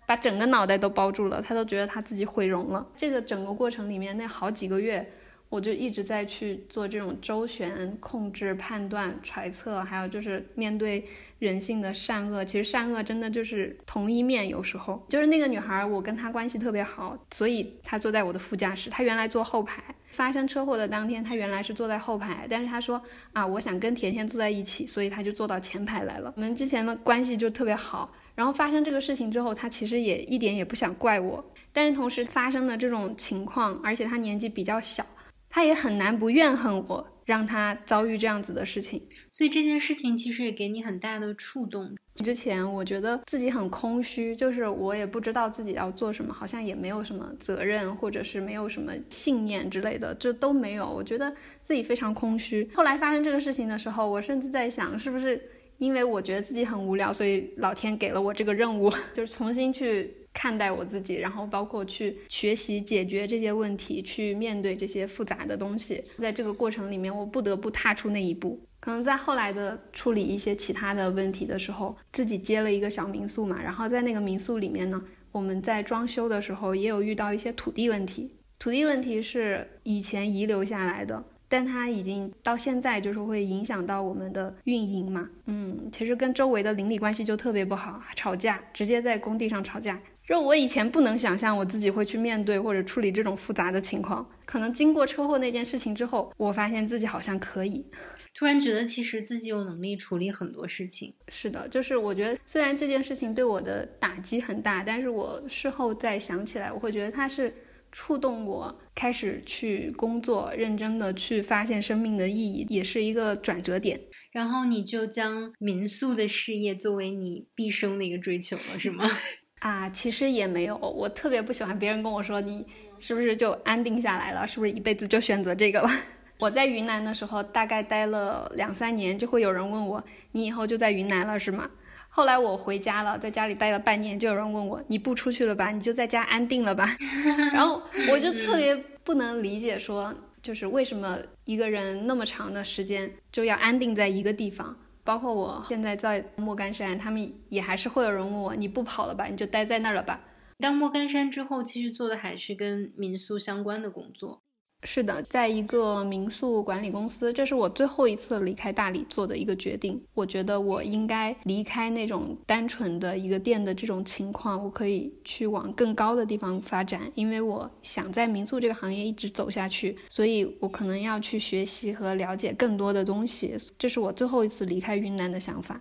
[0.09, 2.87] 把整个脑袋都包住了，他都觉得他自己毁容了。
[2.97, 5.07] 这个整个过程里面，那好几个月，
[5.49, 11.05] 我就一直在去做这种周旋、控制、判断、揣测，还有就是面对
[11.39, 12.45] 人性的善恶。
[12.45, 18.91] 其实善恶真的就是同一面，有时候就是那个女孩，我跟她关系特别好，所以她坐在我的副驾驶。
[18.91, 26.33] 她原来坐后排，发生车祸的当天，她原来是坐在后排，但是她说啊，我想跟甜甜坐在一起，所以她就坐到前排来了。
[26.37, 28.13] 我们之前的关系就特别好。
[28.35, 35.05] 然后发生这个事情之后，她其实也一点也不想怪我，但是同时发生的这种情况，而且她年纪比较小，
[35.49, 39.03] 他也很难不怨恨我，让他遭遇这样子的事情。
[39.31, 41.95] 所以这件事情其实也给你很大的触动。
[42.17, 50.89] 之前我觉得自己很空虚，就是我也不知道自己要做什么，好像也没有什么责任，或者是没有什么信念之类的，这都没有。
[50.89, 51.33] 我觉得
[51.63, 52.69] 自己非常空虚。
[52.75, 55.41] 后来发生这个事情的时候，我甚至在想，是不是？
[55.79, 66.01] 因为我觉得自己很无聊，所以老天给了我这个任务， 就是重新去看待我自己，然后包括去学习解决这些问题，去面对这些复杂的东西。
[66.19, 68.61] 在这个过程里面，我不得不踏出那一步。
[68.79, 78.31] 可能在后来的处理一些其他的问题的时候，自己接了一个小民宿嘛，然后在那个民宿里面呢，我们在装修的时候也有遇到一些土地问题。
[78.61, 81.25] 土地问题是以前遗留下来的。
[81.51, 85.31] 但它已经到现在，就是会影响到我们的运营嘛。
[85.47, 89.99] 嗯，其实跟周围的邻里关系就特别不好，吵架，直接在工地上吵架。
[90.29, 97.87] 就我以前不能想象我自己会去面对或者处理这种复杂的情况，可能经过车祸那件事情之后，我发现自己好像可以，
[98.35, 101.15] 突然觉得其实自己有能力处理很多事情。
[101.29, 107.55] 是的，就是我觉得虽然这件事情对我的打击很大，但是我事后再想起来，我会觉得它是。
[107.91, 113.99] 触动我开始去工作，认真的去发现生命的意义，也是一个转折点。
[114.31, 119.09] 然后你就将民宿的事业作为你毕生的一个追求了，是吗？
[119.61, 120.77] 啊，其实也没有。
[120.77, 122.65] 我特别不喜欢别人跟我说你
[122.99, 125.91] 是不是就安定下来了，是不是一辈子就选择这个了。
[126.39, 131.69] 我在云南的时候，大概待了两三年，就会有人问我，你以后就在云南了，是吗？
[132.09, 135.71] 后来我回家了，在家里待了半年，就有人问我：“你不出去了吧？
[135.71, 136.89] 你就在家安定了吧？”
[137.53, 144.77] 然后我就特别不能理解，说就是为什么一个人那么长的时间就要安定在一个地方？
[145.09, 149.25] 包括我现在在莫干山，他们也还是会有人问我：“你不跑了吧？
[149.25, 150.21] 你就待在那儿了吧？”
[150.61, 154.43] 到莫干山之后，其实做的还是跟民宿相关的工作。
[154.85, 160.01] 是的，在一个民宿管理公司，这是我最后一次离开大理做的一个决定。
[160.15, 173.57] 我觉得我应该离开那种单纯的一个店的这种情况，我可以去往更高的地方发展，因为我想在民宿这个行业一直走下去，所以我可能要去学习和了解更多的东西。
[173.77, 175.81] 这是我最后一次离开云南的想法。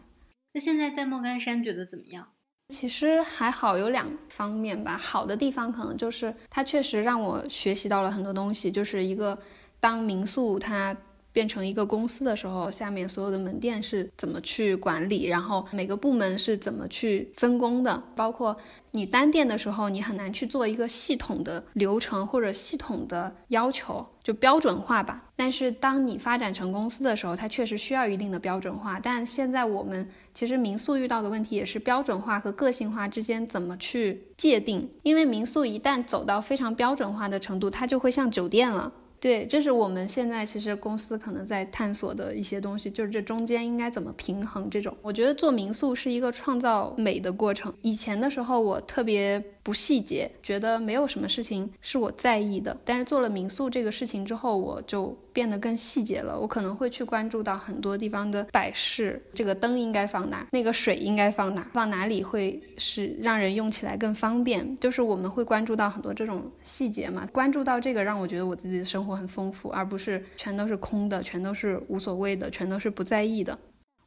[0.53, 2.27] 那现在在莫干山觉得怎么样？
[2.69, 4.98] 其实还好，有两方面吧。
[4.98, 9.37] 好的地方可能就是它确实让我学习到了很多东西，就是一个
[9.79, 10.96] 当民宿它
[11.38, 18.58] 变成一个公司的时候，下面所有的门店是怎么去管理，然后每个部门是怎么去分工的，包括
[18.90, 25.25] 你单店的时候，你很难去做一个系统的流程或者系统的要求，就标准化吧。
[25.35, 29.00] 但是当你发展成公司的时候，它确实需要一定的标准化。
[29.00, 38.92] 但现在我们其实民宿遇到的问题也是标准化和个性化之间怎么去界定，因为民宿一旦走到非常标准化的程度，它就会像酒店了。
[39.20, 44.96] 对，这是我们现在其实公司可能在探索的一些东西，就是这中间应该怎么平衡这种。
[45.02, 47.74] 我觉得做民宿是一个创造美的过程。
[47.82, 49.44] 以前的时候，我特别。
[49.68, 52.78] 不细节，觉得没有什么事情是我在意的。
[52.86, 56.40] 但是做了民宿这个事情之后，我就变得更细节了。
[56.40, 64.74] 我可能会去关注到很多地方的摆饰，这个灯应该放哪，那个水应该放哪，放哪里会是让人用起来更方便。
[64.78, 67.28] 就是我们会关注到很多这种细节嘛。
[67.34, 73.60] 关注到这个，让我觉得我自己的生活很丰富，而不是全都是空的，全都是无所谓的，全都是不在意的。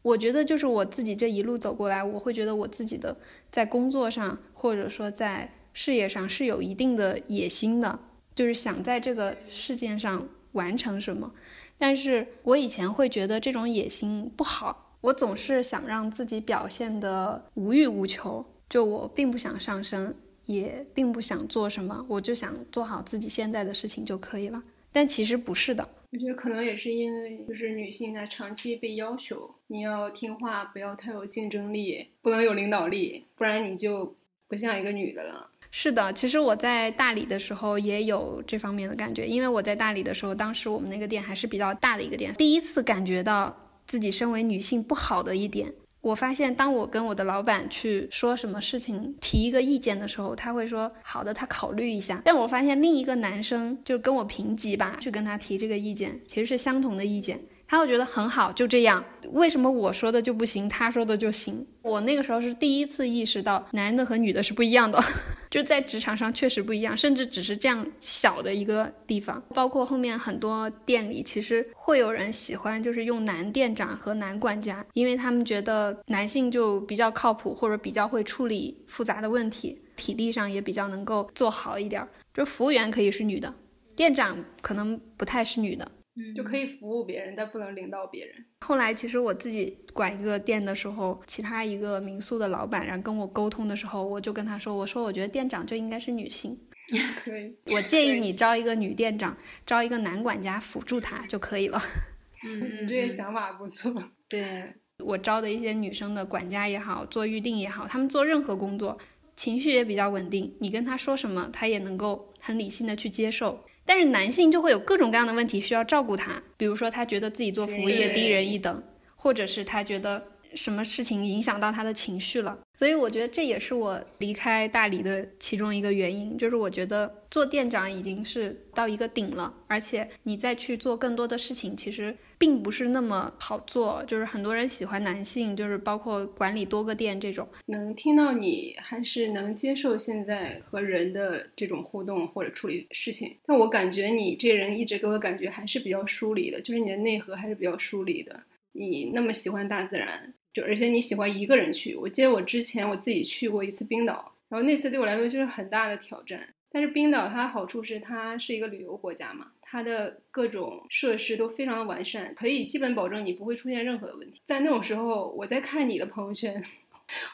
[0.03, 3.17] 我觉得就是我自己这一路走过来，我会觉得我自己的
[3.51, 7.99] 在工作上，或者说在事业上是有一定的野心的，
[8.35, 11.33] 就是想在这个事件上完成什么。
[11.77, 20.15] 但是我以前会觉得这种野心不好，我总是想让自己表现的无欲无求，就我并不想上升，
[20.47, 24.63] 也并不想做什么，我就想做好自己现在的事情就可以了。
[24.93, 25.89] 但其实不是的。
[26.11, 34.17] 我觉得可能也是因为，就是女性在长期被要求，你要听话，不要太有竞争力，不能有领导力，不然你就
[34.49, 35.49] 不像一个女的了。
[35.71, 43.57] 是的，其实我在大理的时候也有这方面的感觉，因为我在大理的时候，当时我们那个店还是比较大的一个店，第一次感觉到
[43.87, 45.73] 自己身为女性不好的一点。
[46.01, 52.21] 我发现，当我跟我的老板去说什么事情、提一个意见的时候，他会说好的，他考虑一下。
[52.25, 57.41] 但我发现另一个男生就跟我平级吧，去跟他提这个意见，其实是相同的意见。
[57.71, 59.05] 他会觉得很好，就这样。
[59.31, 61.65] 为什么我说的就不行，他说的就行？
[61.83, 65.01] 我那个时候是第一次意识到，男的和女的是不一样的，
[65.49, 69.41] 就在职场上确实不一样，甚至只是这样小的一个地方。
[69.55, 82.05] 包括后面很多店里，其实会有人喜欢，就是用男店长和男管家，因为他们觉得男性就比较靠谱，或者比较会处理复杂的问题，体力上也比较能够做好一点。
[82.35, 83.55] 就服务员可以是女的，
[83.95, 85.89] 店长可能不太是女的。
[86.35, 88.35] 就可以服务别人，但不能领导别人。
[88.61, 96.59] 后来其实我自己管一个店的时候，其他一个民宿的老板，然后跟我沟通的时候，我就跟他说：“我说我觉得店长就应该是女性，
[97.25, 97.57] 可以。
[97.67, 101.81] 我建议你招一个女店长，招一个男管家辅助他就可以了。
[102.45, 103.93] ”嗯，这个想法不错。
[104.29, 108.99] 对我招的一些女生的管家也好，做预定也好，他们做任何工作，
[109.35, 110.55] 情绪也比较稳定。
[110.61, 113.65] 你跟他说什么，他也能够很理性的去接受。
[113.85, 118.83] 但是男性就会有各种各样的问题需要照顾他，比如说他觉得自己做服务业低人一等，
[119.17, 120.23] 或者是他觉得
[120.55, 122.59] 什么事情影响到他的情绪了。
[122.81, 134.03] 所以我觉得这也是我离开大理的其中一个原因，就是我觉得做店长已经是到一个顶了，而且你再去做更多的事情，其实并不是那么好做。
[134.07, 137.47] 就是很多人喜欢男性，就是包括管理多个店这种。
[137.67, 148.41] 能听到你还是能接受现在和人的这种互动或者处理事情，但我感觉你这人一直给我感觉还是比较疏离的，就是你的内核还是比较疏离的。
[148.73, 150.33] 你那么喜欢大自然。
[150.53, 156.55] 就而且你喜欢一个人去，我记得我之前我自己去过一次冰岛，然后那次对我来说就是很大的挑战。
[156.73, 164.41] 但是冰岛它好处是它是一个旅游国家嘛，它的各种设施都非常的完善，可以基本保证你不会出现任何的问题。
[164.45, 166.63] 在那种时候，我在看你的朋友圈。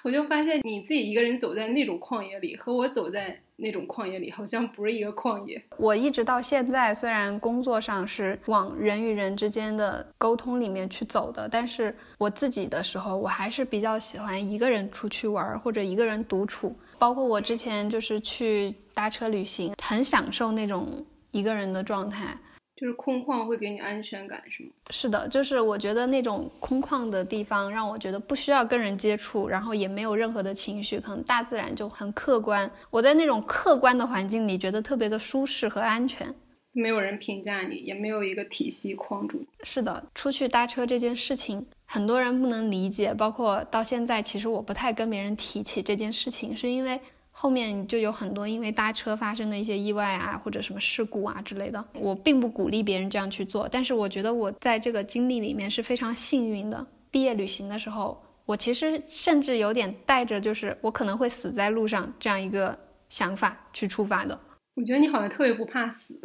[0.02, 5.62] 我就发现你自己一个人走在那种旷野里，和我走在那种旷野里，好像不是一个旷野。
[5.76, 16.76] 我一直到现在，虽然工作上是往人与人之间的沟通里面去走的，但是我自己的时候，我还是比较喜欢一个人出去玩，或者一个人独处。
[16.98, 22.36] 包括我之前就是去搭车旅行，很享受那种一个人的状态。
[22.76, 24.68] 就是空旷会给你安全感，是吗？
[24.90, 32.70] 是的，就是我觉得那种空旷的地方让我觉得不需要跟人接触，然后也没有任何的情绪，可能大自然就很客观。
[32.90, 36.34] 我在那种客观的环境里觉得特别的舒适和安全，
[36.72, 39.42] 没有人评价你，也没有一个体系框住。
[39.62, 47.00] 是的，出去搭车这件事情，很多人不能理解，包括到现在，其实我不太跟别人提起这件事情，是因为。
[47.38, 51.84] 后面就有很多因为搭车发生的一些意外啊，或者什么事故啊之类的。
[51.92, 56.86] 我并不鼓励别人这样去做，但是我觉得我在这个经历里面是非常幸运的。
[57.10, 62.76] 毕业旅行的时候，我其实甚至有点带着就是我可能会死在路上这样一个
[63.10, 64.38] 想法去出发的。
[64.74, 66.18] 我觉得你好像特别不怕死。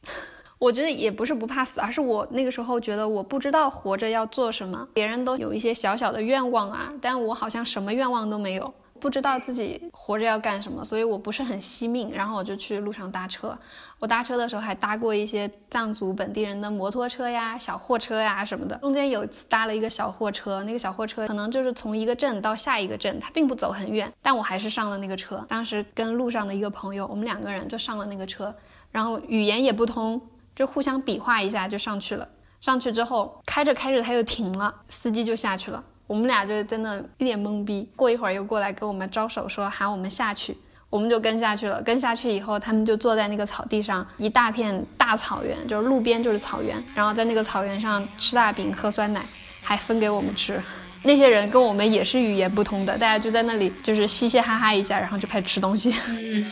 [0.60, 4.86] 我觉得也不是不怕死，而是我那个时候觉得我不知道活着要做什么。
[4.92, 12.10] 别人都有一些小小的愿望啊，但我好像什么愿望都没有，不知道自己活着要干什么，所以我不是很惜命。
[12.12, 13.56] 然后我就去路上搭车，
[13.98, 18.76] 我搭车的时候还搭过一些藏族本地人的摩托车呀、小货车呀什么的。
[18.76, 25.44] 中间有一次搭了一个小货车，那个小货车可能就是从一个镇到下一个镇，它并不走很远，但我还是上了那个车。
[25.48, 28.54] 当时跟路上的一个朋友，我们两个人就上了那个车，
[28.90, 30.20] 然后语言也不通。
[30.56, 32.28] 就互相比划一下就上去了，
[32.60, 37.88] 上去之后开着开着他就停了，司机就下去了，我们俩就在那一脸懵逼。
[37.94, 40.56] 过一会儿又过来跟我们招手说喊我们下去，
[40.90, 41.80] 我们就跟下去了。
[41.82, 49.22] 跟下去以后，他们就坐在那个草地上，一大片大草原，就是路边就是草原，然后在那个草原上吃大饼喝酸奶，
[49.62, 50.60] 还分给我们吃。
[51.04, 56.50] 那些人跟我们也是语言不通的，大家就在那里就是嘻嘻哈哈一下，然后就开始吃东西，嗯，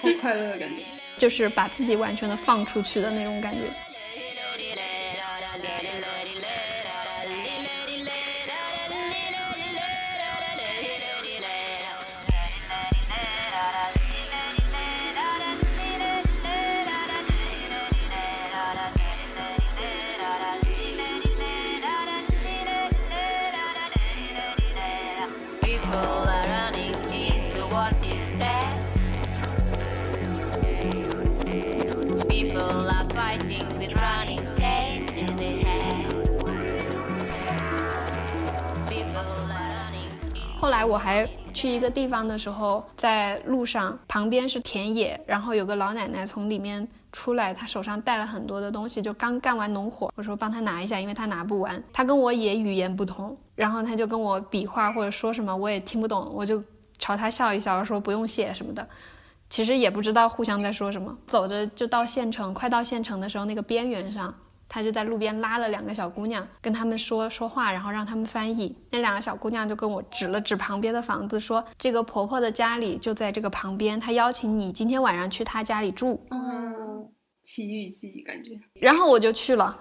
[0.00, 0.76] 好快乐的感觉。
[1.18, 3.60] 就是把自己完全的放出去的那种感觉。
[40.92, 50.12] 我还去一个地方的时候，在路上旁边是田野，然后有个老奶奶从里面出来，她手上带了很多的东西，就刚干完农活。
[50.16, 51.82] 我说帮她拿一下，因为她拿不完。
[51.94, 56.62] 她跟我也语言不通，然后她就跟我比划或者说什么，我也听不懂，我就
[56.98, 58.86] 朝她笑一笑，说不用谢什么的。
[59.48, 61.16] 其实也不知道互相在说什么。
[61.26, 64.34] 走着就到县城，快到县城的时候，那个边缘上。
[64.74, 68.74] 他就在路边拉了两个小姑娘，跟他们说说话，然后让他们翻译。
[68.90, 76.26] 那两个小姑娘就跟我指了指旁边的房子，说这个婆婆的家里就在这个旁边，她邀请你今天晚上去她家里住。
[76.30, 77.06] 嗯，
[77.42, 78.58] 奇遇记感觉。
[78.80, 79.78] 然后我就去了，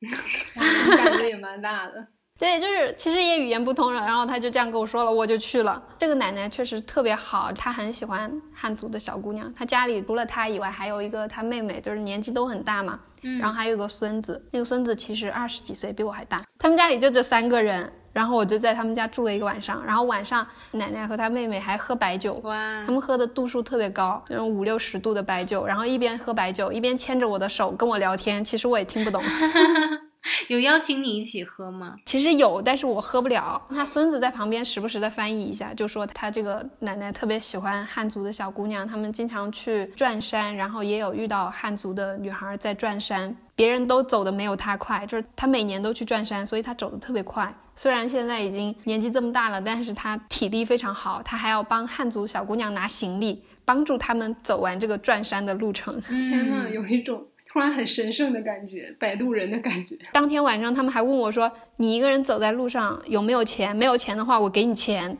[0.98, 2.06] 胆子也蛮大的。
[2.36, 5.80] 对，就是其实也语言不通了，然后他就这样跟我说了，我就去了。
[5.96, 9.52] 这个奶奶确实特别好，她很喜欢汉族的小姑娘。
[9.54, 12.98] 她家里除了她以外，还有一个她妹妹，就是年纪都很大嘛。
[13.22, 16.42] 嗯然后还有个孙子，那个孙子其实二十几岁，比我还大。
[16.58, 19.82] 他们家里就这三个人，然后我就在他们家住了一个晚上。
[19.86, 25.64] 然后晚上奶奶和她妹妹还喝白酒，哇，他们喝的度数特别高，那种五六十度的白酒。
[25.64, 29.22] 然后一边喝白酒，一边牵着我的手跟我聊天，其实我也听不懂。
[30.48, 31.96] 有邀请你一起喝吗？
[32.06, 33.60] 其实有，但是我喝不了。
[33.70, 47.54] 他孙子在旁边时不时的翻译一下，就说他这个奶奶特别喜欢汉族的小姑娘，他们经常去转山，然后也有遇到汉族的女孩在转山，别人都走的没有他快，就是他每年都去转山，所以他走的特别快。
[47.76, 56.00] 虽然现在已经年纪这么大了，但是他体力非常好，他还要帮汉族小姑娘拿行李，帮助他们走完这个转山的路程。
[56.02, 57.26] 天呐，有一种。
[57.54, 59.96] 突然很神圣的感觉，摆渡人的感觉。
[60.12, 63.76] 当天晚上，他们还问我说：“你一个人走在路上有没有钱？
[63.76, 65.16] 没有钱的话，我给你钱。”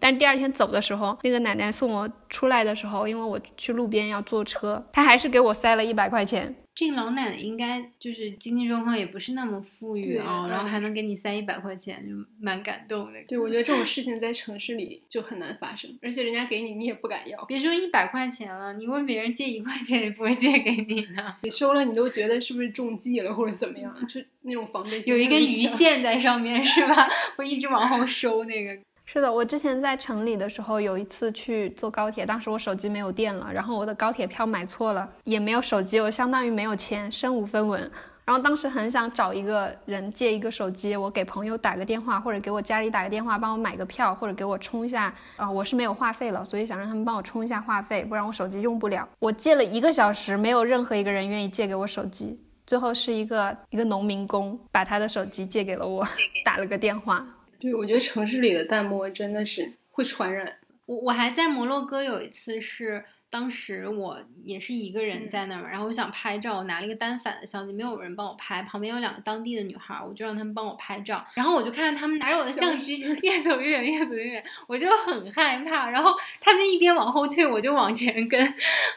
[0.00, 6.54] 但第二天走的时候，那个奶奶送我出来的时候，因为我去路边要坐车，她还是给我塞了一百块钱。
[6.74, 13.22] 这个老奶奶应该就是经济状况也不是那么富裕啊，然后还能给你塞一百块钱，就蛮感动的。
[13.28, 17.44] 对，我觉得这种事情在城市里就很难发生，而且人家给你，你也不敢要。
[17.44, 21.36] 别说一百块钱了，你问别人借一块钱也不会借给你的。
[21.44, 23.94] 你收了，你都觉得是不是中计了或者怎么样？
[24.08, 27.08] 就那种防备心有一根鱼线在上面是吧？
[27.36, 28.76] 会一直往后收那个。
[29.06, 37.88] 是的，我之前在城里的时候，有一次去坐高铁，当时我手机没有电了，然后我的高铁票买错了，也没有手机，我相当于没有钱，身无分文。
[38.24, 45.14] 然后当时很想找一个人借一个手机，我给朋友打个电话，或者给我家里打个电话，帮我买个票，或者给我充一下。
[45.36, 49.06] 啊，我是没有话费了，所以想让他们帮我充一下话费，不然我手机用不了。
[49.18, 52.40] 我借了一个小时，没有任何一个人愿意借给我手机。
[52.66, 56.04] 最后是一个一个农民工把他的手机借给了我，
[56.42, 57.24] 打了个电话。
[57.58, 60.58] 对，我觉得城市里的淡漠真的是会传染。
[60.86, 63.04] 我我还在摩洛哥有一次是。
[63.30, 68.62] 当时我也是一个人在那儿，然后我想拍照，我拿了一个单反的相机，没有人帮我拍。
[68.62, 71.24] 旁边有两个当地的女孩，我就让他们帮我拍照。
[71.34, 75.90] 然后我就看着他们拿着我的相机越走越远，越走越远，我就很害怕。
[75.90, 78.40] 然后他们一边往后退，我就往前跟。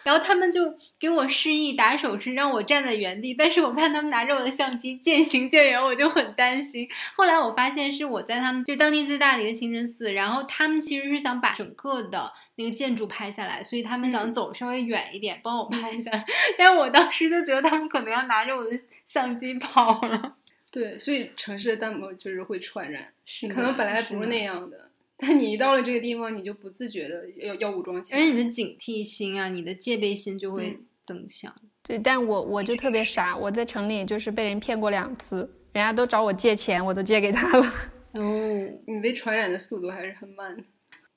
[0.03, 3.33] 然后他们就给我示意打手势，让我站在原地。
[3.33, 6.87] 但是我看他们拿着我的相机渐行渐远，我就很担心。
[7.15, 12.33] 后来我发现是我在他们就当地最大的一个清真寺，然后他们其实是想把整个的。
[12.59, 16.25] 那个建筑拍下来，所以他们想嗯走稍微远一点帮我拍一下来。
[16.57, 20.35] 但我当时就觉得他们可能要拿着我的相机跑了。
[20.69, 23.05] 对，所以城市的淡漠就是会传染，
[23.53, 28.19] 可能本来不是那样的，但你一到了这个地方，你就不自觉的要要武装起来。
[28.19, 31.53] 而且你的警惕心啊，你的戒备心就会嗯增强。
[31.81, 35.37] 对，但我我就特别傻，我在城里就是被人骗过两次，
[35.71, 37.65] 人家都找我借钱，我都借给他了。
[38.13, 40.63] 哦，你被传染的速度还是很慢的。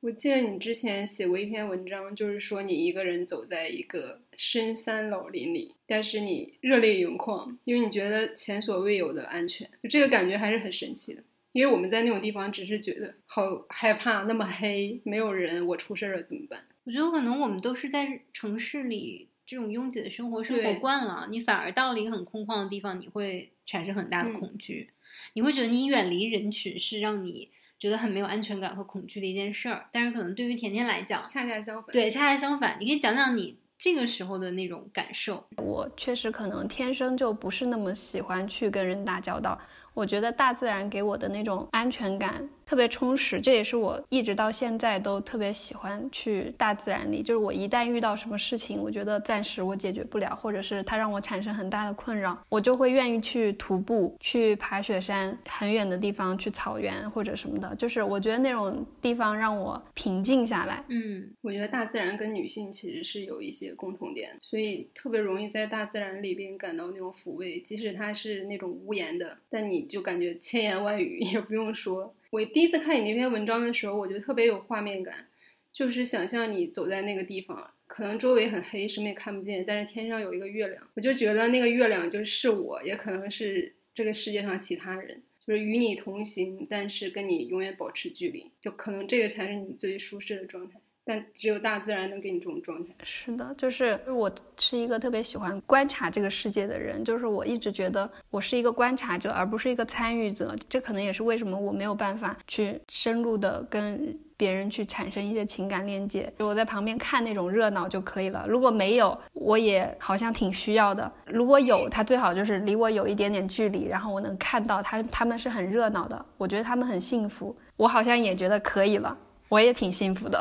[0.01, 11.23] 我记得你之前写过一篇文章，就是说你一个人走在一个深山老林里，但是你热泪盈眶，因为你觉得前所未有的安全，就这个感觉还是很神奇的。
[11.53, 16.65] 因为我们在那种地方只是觉得好害怕，那么黑，没有人，我出事儿了怎么办？
[16.85, 24.89] 我觉得可能我们都是在城市里这种拥挤的生活生活惯了，你反而到了一个很空旷的地方，你会产生很大的嗯恐惧，
[25.35, 29.87] 你会觉得你远离人群是让你觉得很没有安全感和恐惧的一件事儿。
[29.91, 35.45] 但是可能对于甜甜来讲，恰恰相反，对，恰恰相反，你可以讲讲你这个时候的那种感受。
[35.57, 39.59] 我确实可能天生就不是那么喜欢去跟人打交道。
[39.93, 47.21] 我觉得大自然给我的那种安全感特别充实，这也是我一直到现在都特别喜欢去大自然里。
[47.21, 57.75] 就是我一旦遇到什么事情，我觉得暂时我解决不了，或者是它让我产生很大的困扰，我就会愿意去徒步、去爬雪山，很远的地方去草原或者什么的。
[57.75, 60.85] 就是我觉得那种地方让我平静下来。
[60.87, 72.15] 嗯，我觉得大自然跟女性其实是有一些共同点，所以特别容易在大自然里边感到那种抚慰，即使它是那种无言的，但你就感觉千言万语 也不用说。
[72.31, 75.27] 我第一次看你那篇文章的时候，我觉得特别有画面感，
[75.73, 85.23] 就是想象你走在那个地方，可能周围很黑，什么也看不见，但是天上有一个月亮，我就觉得那个月亮就是我，也可能是这个世界上其他人。
[85.47, 90.79] 就是与你同行，但是跟你永远保持距离，就可能这个才是你最舒适的状态。
[91.05, 92.95] 但只有大自然能给你这种状态。
[93.03, 100.55] 是的，就是我是一个特别喜欢观察这个世界的人，就是我一直觉得我是一个观察者，而不是一个参与者。
[100.69, 106.33] 这可能也是为什么我没有办法去深入的跟别人去产生一些情感链接。
[106.39, 111.11] 就我在旁边看那种热闹就可以了，如果没有，我也好像挺需要的。
[111.27, 119.17] 如果有，他最好就是离我有一点点距离，然后我能看到他他们是很热闹的，我觉得他们很幸福，我好像也觉得可以了，
[119.49, 120.41] 我也挺幸福的。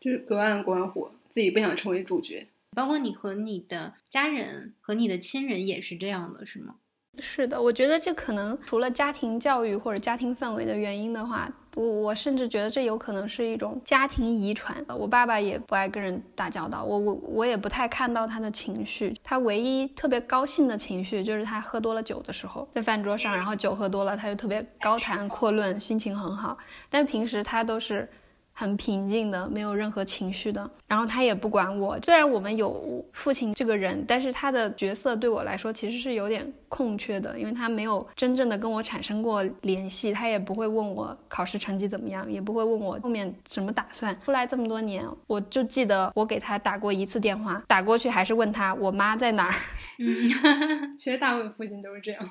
[0.00, 2.46] 就是隔岸观火，自己不想成为主角。
[2.76, 6.76] 包括你和你的家人和你的亲人也是这样的，是吗？
[7.18, 14.84] 是的，我觉得这可能除了家庭教育或者家庭氛围的原因的话，我我甚至觉得这有可能是一种家庭遗传。
[14.86, 19.16] 我爸爸也不爱跟人打交道，我我我也不太看到他的情绪。
[19.24, 26.56] 他唯一特别高兴的情绪就是他喝多了酒的时候，在饭桌上，然后酒喝多了，他就特别高谈阔论，心情很好。
[26.88, 28.08] 但平时他都是。
[28.58, 31.96] 很平静的，没有任何情绪的，然后他也不管我。
[32.00, 44.18] 虽然我们有父亲这个人，但是他的角色对我来说其实是有点空缺的，因为他没有真正的跟我产生过联系，他也不会问我考试成绩怎么样，也不会问我后面什么打算。
[44.24, 49.54] 出来这么多年，我就记得我给他打过一次电话，打过去还是问他我妈在哪儿，
[50.00, 52.28] 嗯， 其实大部分父亲都是这样。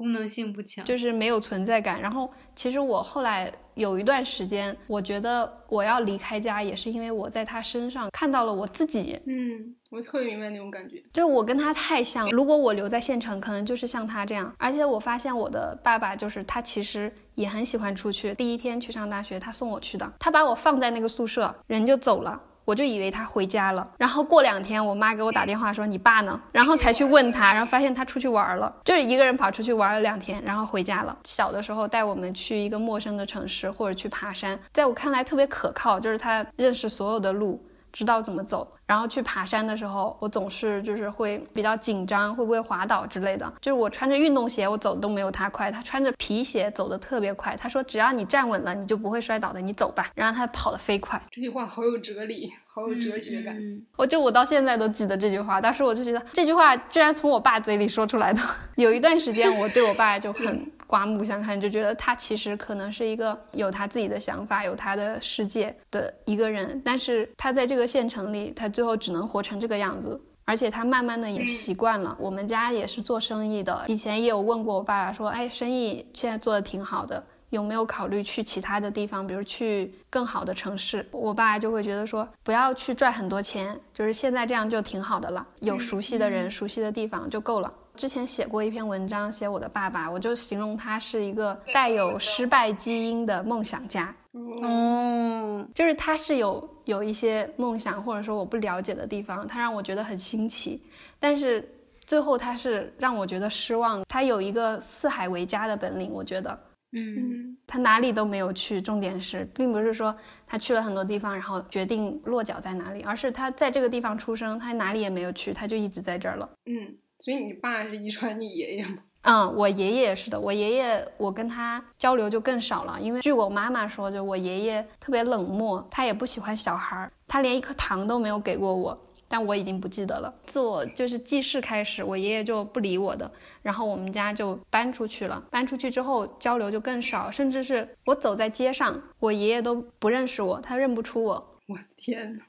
[0.00, 2.00] 功能性不强，就是没有存在感。
[2.00, 9.20] 然后其实我后来有一段时间，我觉得我要离开家，也是因为我在他身上看到了我自己。
[9.26, 10.96] 嗯，我特别明白那种感觉。
[11.12, 14.50] 就是我跟他太像，如果我留在县城，可能就是像他这样。
[14.56, 18.34] 而且我发现我的爸爸就是他，其实也很喜欢出去。
[18.36, 22.40] 第一天去上大学，他送我去的，他把我放在那个宿舍，人就走了。
[22.70, 31.18] 我就以为他回家了，然后过两天我妈给我打电话说你爸呢，然后才去问他，然后发现他出去玩了，就是一个人跑出去玩了两天，然后回家了。
[31.24, 37.60] 小的时候带我们去一个陌生的城市或者去爬山，在我看来特别可靠，就是他认识所有的路，
[37.92, 38.66] 知道怎么走。
[38.86, 43.52] 然后去爬山的时候，我总是就是会比较紧张，会不会滑倒之类的。
[43.60, 47.56] 就是我穿着运动鞋，我走的都没有他快，他穿着皮鞋走的特别快。
[47.56, 50.10] 他说只要你站稳了，你就不会摔倒的，你走吧。
[50.14, 51.20] 然后他跑得飞快。
[51.30, 53.56] 这句话好有哲理，好有哲学感。
[53.56, 58.42] 嗯我就我到现在都记得这句话，当时我就觉得这句话居然从我爸嘴里说出来的。
[58.74, 70.20] 有一段时间，我对我爸就很刮目相看，就觉得他其实可能是一个有他自己的想法、有他的世界的一个人，但是他在这个县城里，他最后只能活成这个样子。
[70.46, 72.16] 而且他慢慢的也习惯了。
[72.18, 77.22] 我们家也是做生意的，以前也有问过我爸爸说，哎，生意现在做的挺好的。
[77.50, 81.06] 有没有考虑去其他的地方，比如去更好的城市？
[81.12, 87.72] 我爸就会觉得说，不要去赚很多钱，就是现在这样就挺好的了，有熟悉的人、熟悉的地方就够了。
[88.00, 94.14] 之前写过一篇文章，写我的爸爸，我就形容他是一个带有失败基因的梦想家。
[94.32, 100.82] 嗯，就是他是有有一些梦想，或者说我不了解的地方，他让我觉得很新奇。
[101.18, 101.62] 但是
[102.06, 104.02] 最后他是让我觉得失望。
[104.08, 106.58] 他有一个四海为家的本领，我觉得，
[106.92, 108.80] 嗯他哪里都没有去。
[108.80, 116.48] 重点是，并不是说他去了很多地方，然后决定落脚在哪里，而是他在这个地方出生，他哪里也没有去，他就一直在这儿了。
[116.64, 118.98] 嗯，所以你爸是遗传你爷爷吗？
[119.22, 120.40] 嗯，我爷爷也是的。
[120.40, 128.98] 我爷爷，我跟他交流就更少了，因为据我妈妈说，就我爷爷特别冷漠，他也不喜欢小孩儿，他连一颗糖都没有给过我。
[129.28, 130.34] 但我已经不记得了。
[130.44, 133.30] 自我就是记事开始，我爷爷就不理我的，
[133.62, 135.40] 然后我们家就搬出去了。
[135.50, 142.42] 搬出去之后交流就更少，甚至是我走在街上，我爷爷都不认识我，他认不出我我天呐，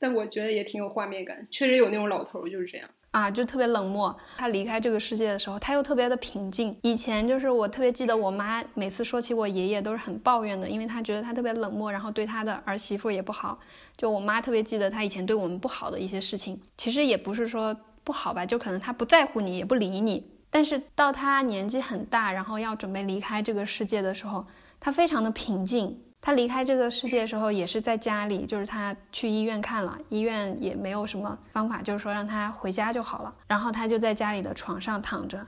[0.00, 2.88] 但我觉得也挺有画面感，确实有那种老头儿就是这样。
[3.14, 4.14] 啊，就特别冷漠。
[4.36, 6.76] 他离开这个世界的时候，他又特别的平静。
[6.82, 13.56] 以前就是我特别记得我妈每次说起我爷爷都是很抱怨的，因为她觉得他特别冷漠，然后对他的儿媳妇也不好。
[13.96, 20.28] 就我妈特别记得他以前对我们不好的一些事情，其实也不是说不好吧，就可能他不在乎你，也不理你。
[20.50, 24.44] 但是到他年纪很大，然后要准备离开这个世界的时候，
[24.80, 26.00] 他非常的平静。
[26.26, 33.34] 他离开这个世界的时候，也是在家里，就是他去医院看了，医院也没有什么方法，就是说让他回家就好了。
[33.46, 35.46] 然后他就在家里的床上躺着，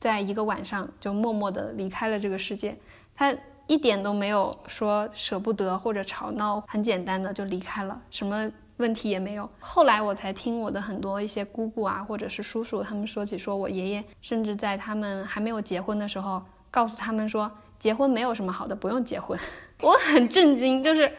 [0.00, 2.74] 在一个晚上就默默地离开了这个世界。
[3.14, 9.46] 他一点都没有说舍不得或者吵闹，很简单的就离开了，什么问题也没有。
[9.60, 19.38] 后来我才听我的很多一些姑姑啊，或者是叔叔他们说起，说我爷爷甚至在他们还没有结婚的时候，告诉他们说结婚没有什么好的，不用结婚。
[19.80, 21.12] 我很震惊，就是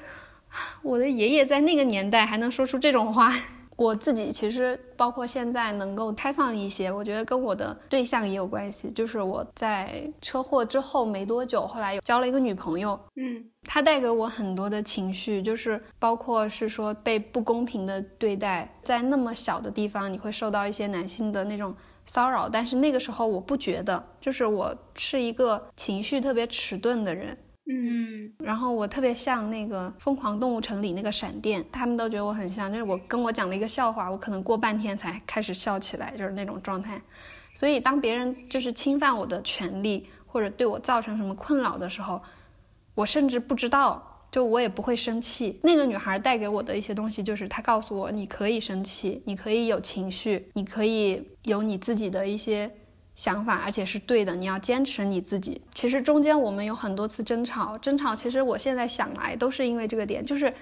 [0.82, 3.32] 我的爷爷在那个年代还能说出这种话。
[3.78, 8.90] 我自己其实包括现在能够开放一些，我觉得跟我的对象也有关系。
[8.92, 21.76] 就是我在车祸之后没多久，后来有交了一个女朋友，嗯她带给我很多的情绪，就是包括是说被不公平的对待，在那么小的地方你会受到一些男性的那种
[22.06, 27.38] 骚扰，但是那个时候我不觉得，就是我是一个情绪特别迟钝的人。
[27.68, 32.72] 嗯嗯然后我特别像那个《疯狂动物城》里那个闪电，他们都觉得我很像。
[32.72, 37.02] 就是我跟我讲了一个笑话，我可能过半天才开始笑起来，就是那种状态。
[37.56, 42.22] 所以当别人就是侵犯我的权利或者对我造成什么困扰的时候，
[42.94, 45.60] 我甚至不知道，就我也不会生气。
[45.64, 52.72] 那个女孩带给我的一些东西，就是她告诉我，你可以生气，你可以有情绪，你可以有你自己的一些。
[53.16, 55.62] 想法，而且是对的，你要坚持你自己。
[55.74, 60.54] 其实中间我们有很多次争吵，争吵其实我现在想来都是因为这个点，就是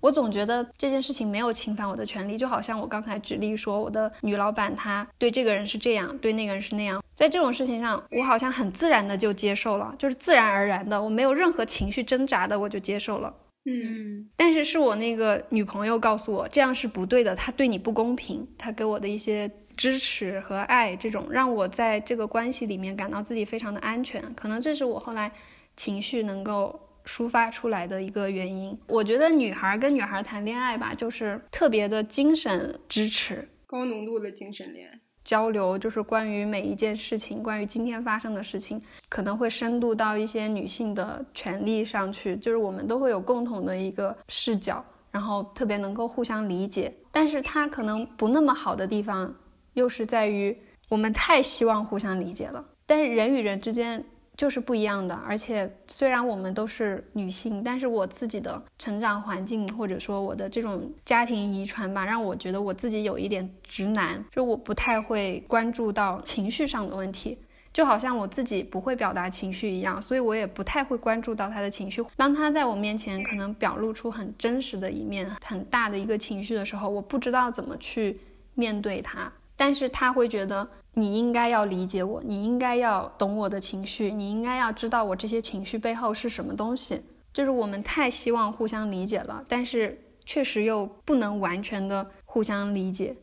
[0.00, 13.32] 我总觉得这件事情没有侵犯我的权利，就好像我刚才举例说，我的女老板她对这个人是这样，对那个人是那样，在这种事情上，我好像很自然的就接受了，就是自然而然的，我没有任何情绪挣扎的，我就接受了。
[13.64, 25.30] 嗯嗯但是是我那个女朋友告诉我这样是不对的，她对你不公平，她给我的一些支持和爱，这种让我在这个关系里面感到自己非常的安全，可能这是我后来
[25.76, 28.76] 情绪能够抒发出来的一个原因。
[28.86, 33.48] 我觉得女孩跟女孩谈恋爱吧，就是特别的精神支持。
[33.66, 35.00] 高浓度的精神恋爱。
[35.24, 46.92] 交流就是关于每一件事情，关于今天发生的事情，可能会深度到一些女性的权利上去，就是我们都会有共同的一个视角，然后特别能够互相理解。
[47.10, 49.32] 但是它可能不那么好的地方，
[49.74, 50.56] 又是在于
[50.88, 54.04] 我们太希望互相理解了，但是人与人之间
[54.36, 55.14] 就是不一样的。
[55.14, 67.38] 而且虽然我们都是女性，但是我自己的成长环境或者说我的这种家庭遗传吧，让我觉得我自己有一点直男，就我不太会关注到情绪上的问题。
[67.72, 72.04] 就好像我自己不会表达情绪一样，所以我也不太会关注到他的情绪。
[72.16, 78.20] 当他在我面前可能表露出很真实的一面、很大的一个情绪的时候，我不知道怎么去
[78.52, 79.32] 面对他。
[79.56, 87.00] 但是他会觉得你应该要理解我，你应该要懂我的情绪，你应该要知道我这些情绪背后是什么东西。
[87.32, 93.16] 就是我们太希望互相理解了，但是确实又不能完全的互相理解。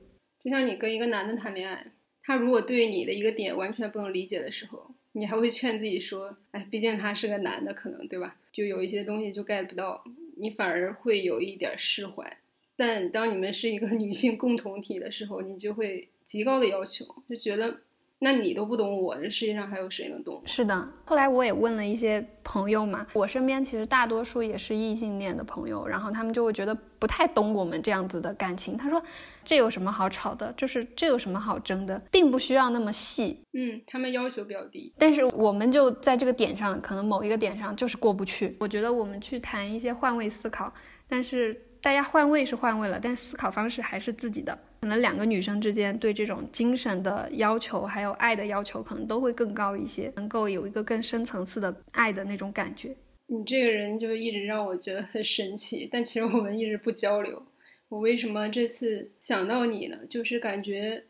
[0.44, 1.86] 就像你跟一个男的谈恋爱，
[2.24, 8.36] 他如果对你的一个点完全不能理解的时候，你还会劝自己说：“哎，毕竟他是个男的，可能对吧？
[8.52, 10.04] 就有一些东西就 get 不到，
[10.40, 12.38] 你反而会有一点释怀。
[12.76, 17.76] 但当你们是一个女性共同体的时候，你就会极高的要求，就觉得
[18.20, 20.48] 那你都不懂我，这世界上还有谁能懂我？
[20.48, 28.78] 是的，后来我也问了一些朋友嘛，我身边其实大多数也是异性恋的朋友，然后他们就会觉得不太懂我们这样子的感情。
[28.78, 29.02] 他说
[29.44, 30.54] 这有什么好吵的？
[30.56, 33.44] 就是这有什么好争的，并不需要那么细。
[33.54, 34.94] 嗯，他们要求比较低。
[35.00, 38.56] 但是我们就在这个点上，可能某一个点上就是过不去。
[38.60, 40.72] 我觉得我们去谈一些换位思考，
[41.08, 44.60] 但是大家换位是换位了，但思考方式还是自己的。
[44.82, 52.96] 可能两个女生之间对这种精神的要求，还有爱的要求，可能都会更高一些，能够有一个更深层次的爱的那种感觉。
[53.28, 57.44] 你这个人就一直让我觉得很神奇，但其实我们一直不交流。
[57.90, 59.98] 我为什么这次想到你呢？
[60.10, 61.04] 就是感觉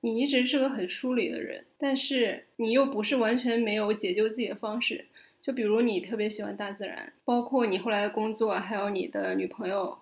[0.00, 5.04] 你一直是个很疏离的人，但是你又不是完全没有解救自己的方式。
[5.42, 9.98] 就比如你特别喜欢大自然，包括你后来的工作，还有你的女朋友，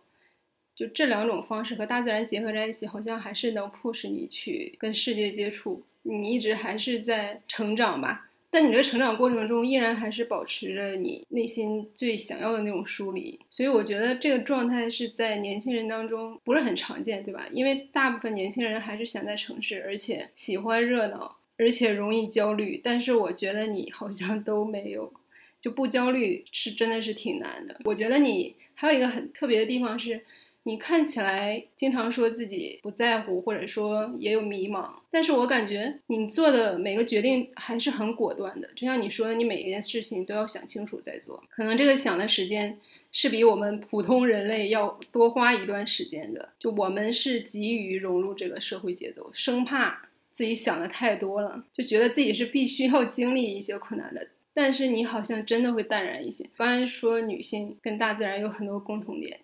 [0.75, 5.83] 就这两种方式和大自然结合在一起，好像还是能迫使你去跟世界接触。
[6.03, 8.29] 你一直还是在成长吧。
[8.51, 17.47] 但你这成长过程中，依然还是保持着你内心最想要的那种疏离，所以我觉得这个状态是在年轻人当中不是很常见，对吧？
[17.51, 22.81] 因为大部分年轻人还是想在城市，而且喜欢热闹，而且容易焦虑。
[22.85, 25.13] 但是我觉得你好像都没有，
[25.61, 27.81] 就不焦虑是真的是挺难的。
[27.85, 30.21] 我觉得你还有一个很特别的地方是。
[30.67, 38.69] 你看起来经常说自己不在乎，或者说也有迷茫，但是我感觉你做的每个决定还是很果断的。
[38.75, 42.79] 就像你说的，你每一件事情都要想清楚再做，可能这个想的时间
[43.13, 46.49] 是比我们普通人类要多花一段时间的。
[46.59, 54.27] 就我们是急于融入这个社会节奏，生怕自己想的太多了，就觉得自己是必须要经历一些困难的。
[54.55, 56.49] 但是你好像真的会淡然一些。
[56.57, 59.39] 刚才说女性跟大自然有很多共同点。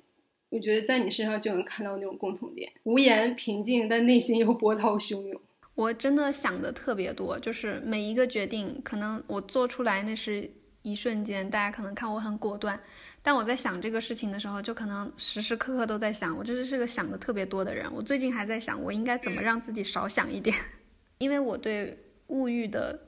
[0.50, 5.40] 我觉得在你身上就能看到那种共同点，无言平静，但内心又波涛汹涌。
[5.76, 10.50] 我真的想的特别多，就是每一个决定，可能我做出来那是
[10.82, 12.78] 一瞬间，大家可能看我很果断，
[13.22, 16.36] 但我在想这个事情的时候，就可能时时刻刻都在想。
[16.36, 17.90] 我就是是个想的特别多的人。
[17.94, 20.54] 我最近还在想，我应该怎么让自己少想一点，
[21.18, 21.96] 因为我对
[22.26, 22.98] 物欲的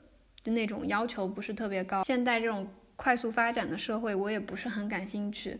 [0.45, 2.03] 那种要求不是特别高。
[2.05, 5.59] 现在这种快速发展的社会，我也不是很感兴趣。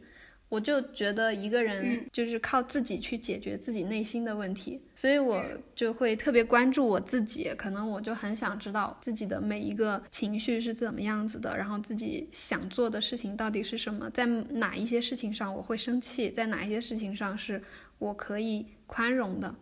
[0.54, 5.44] 我就觉得一个人就是靠自己去解决自己内心的问题，所以我
[5.74, 7.52] 就会特别关注我自己。
[7.58, 17.60] 可能我就很想知道自己的每一个情绪是怎么样子的，然后自己想做的事情到底是什么，在哪一些事情上我会生气，在哪一些事情上是
[17.98, 19.56] 我可以宽容的。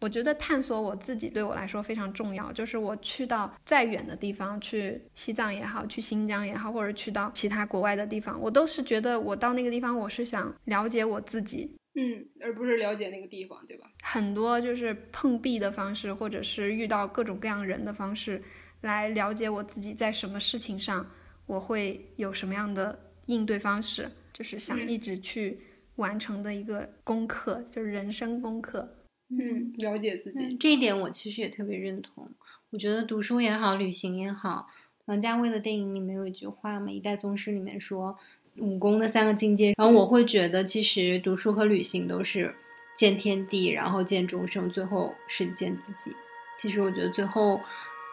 [0.00, 2.52] 我觉得探索我自己对我来说非常重要。
[2.52, 13.90] 就是我去到再远的地方，去西藏也好，去新疆也好，或者去到其他国外的地方，我都是觉得我到那个地方，我是想了解我自己，嗯，而不是了解那个地方，对吧？
[14.02, 18.42] 很多就是碰壁的方式，或者是遇到各种各样人的方式，
[18.82, 21.04] 来了解我自己在什么事情上
[21.46, 25.58] 我会有什么样的应对方式，就是想一直去
[25.96, 28.86] 完成的一个功课，就是人生功课。
[29.28, 32.28] 嗯，了解自己这一点我其实也特别认同。
[32.70, 34.68] 我觉得读书也好，旅行也好，
[35.06, 38.16] 王家卫的电影里面有一句话嘛，《一代宗师》里面说
[38.58, 39.74] 武功的三个境界。
[39.76, 42.54] 然后我会觉得，其实读书和旅行都是
[42.96, 46.14] 见天地，然后见众生，最后是见自己。
[46.56, 47.60] 其实我觉得最后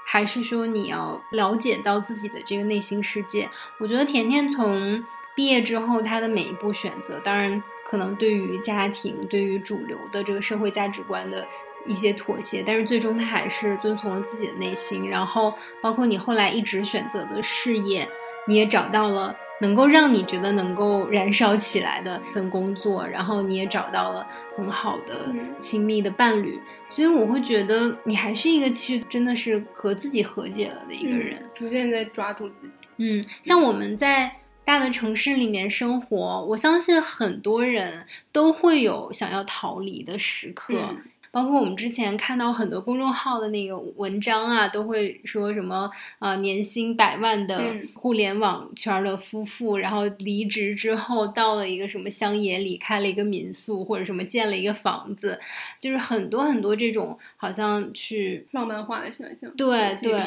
[0.06, 3.50] 还是说你要了解到自己的这个内心世界。
[3.80, 5.04] 我觉得甜甜从
[5.36, 7.62] 毕业之后，他的每一步选择，当然。
[7.86, 11.46] 可能对于家庭、对于主流的这个社会价值观的
[11.86, 15.08] 一些妥协，但是最终他还是遵从了自己的内心。
[15.08, 18.08] 然后，包括你后来一直选择的事业，
[18.48, 24.26] 你也找到了能够让你觉得能够燃烧起来的一份工作，然后你也找到了
[24.56, 25.28] 很好的
[25.60, 26.60] 亲密的伴侣。
[26.90, 32.88] 所以我会觉得你还是一个其实真的是和自己和解了的一个人，逐渐在抓住自己。
[32.98, 34.38] 嗯，像我们在。
[34.66, 40.96] 大的城市里面生活，我相信很多人都会有想要逃离的时刻。
[41.32, 45.90] 包括我们之前看到很多公众号的那个文章啊，都会说什么
[46.20, 47.60] 啊，年薪百万的
[47.96, 55.40] 互联网圈的夫妇，然后离职之后到了一个什么乡野里开了一个民宿，或者什么建了一个房子，
[55.80, 59.50] 就是很多很多这种好像去浪漫化的想象。
[59.58, 60.12] 对对。
[60.12, 60.22] 对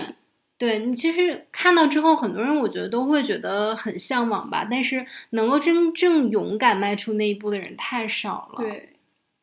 [0.78, 8.64] 你其实看到之后，很多人我觉得都会觉得很向往吧，但是能够真正勇敢迈出那一步的人太少了。
[8.64, 8.88] 对，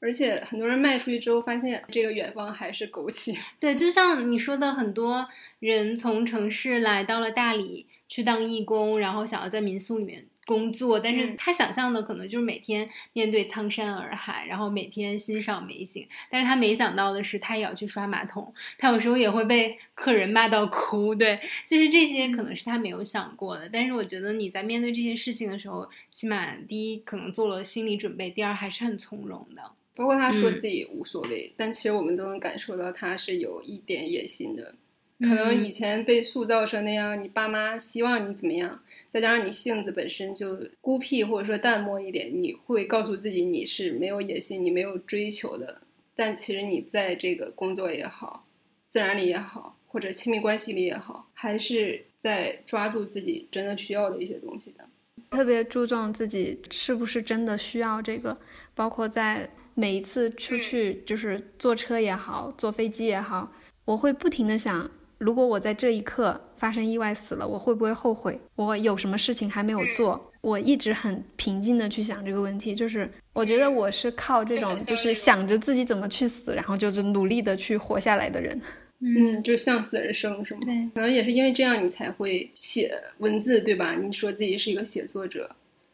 [0.01, 3.31] 而且很多人迈出去之后，发现这个远方还是苟且。
[3.59, 5.27] 对，就像你说的，很多
[5.59, 10.25] 人从城市来到了大理去当义工，然后想要在民宿里面。
[10.45, 16.07] 工作，但是他想象的可能就是每天面对苍山洱海，然后每天欣赏美景。
[16.29, 21.15] 但是他没想到的是，他也要去刷马桶，他有时候也会被客人骂到哭。
[21.15, 23.69] 对，就是这些可能是他没有想过的。
[23.71, 29.61] 但是我觉得你在面对这些事情的时候，起码第一可能做了心理准备，第二还是很从容的。
[29.95, 34.73] 包括他说自己无所谓，但其实我们都能感受到他是有一点野心的。
[35.19, 38.81] 可能嗯以前被塑造成那样，你爸妈希望你怎么样，
[39.13, 45.81] 再加上你性子本身就孤僻或者说淡漠一点，你会告诉自己你是没有野心，你没有追求的。
[46.15, 48.43] 但其实你在这个工作也好，
[48.89, 54.83] 自然里也好，或者亲密关系里也好，还是在抓住自己真的需要的一些东西的。
[55.29, 58.35] 特别注重自己是不是真的需要这个，
[58.73, 63.51] 包括在每一次出去，就是坐车也好，坐飞机也好，
[63.85, 64.89] 我会不停的想，
[65.23, 68.37] 如果我在这一刻发生意外死了，我会不会后悔？
[68.55, 70.31] 我有什么事情还没有做？
[70.41, 78.61] 我一直很平静的去想这个问题，就是我觉得我是靠这种，就是想着自己怎么去死，然后就是努力的去活下来的人。
[78.99, 80.59] 嗯，嗯，就是向死而生，是吗？
[80.65, 83.95] 对，可能也是因为这样，你才会写文字，对吧？
[83.95, 85.49] 你说自己是一个写作者，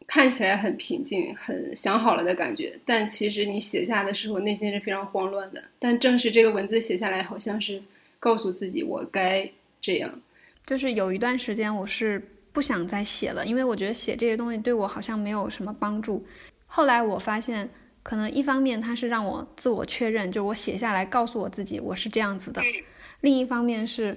[0.08, 5.62] 看起来很平静、很想好了的感觉，但其实你写下的时候，内心是非常慌乱的。
[5.78, 7.80] 但正是这个文字写下来，好像是
[8.20, 9.50] 告诉自己我该
[9.80, 10.12] 这样。
[10.64, 16.24] 就是有一段时间我是不想再写了，因为我觉得写这些东西对我好像没有什么帮助。
[16.66, 17.68] 后来我发现，
[18.04, 22.60] 可能一方面它是让我自我确认，就是我写下来告诉我自己我是这样子的；
[23.22, 24.16] 另一方面是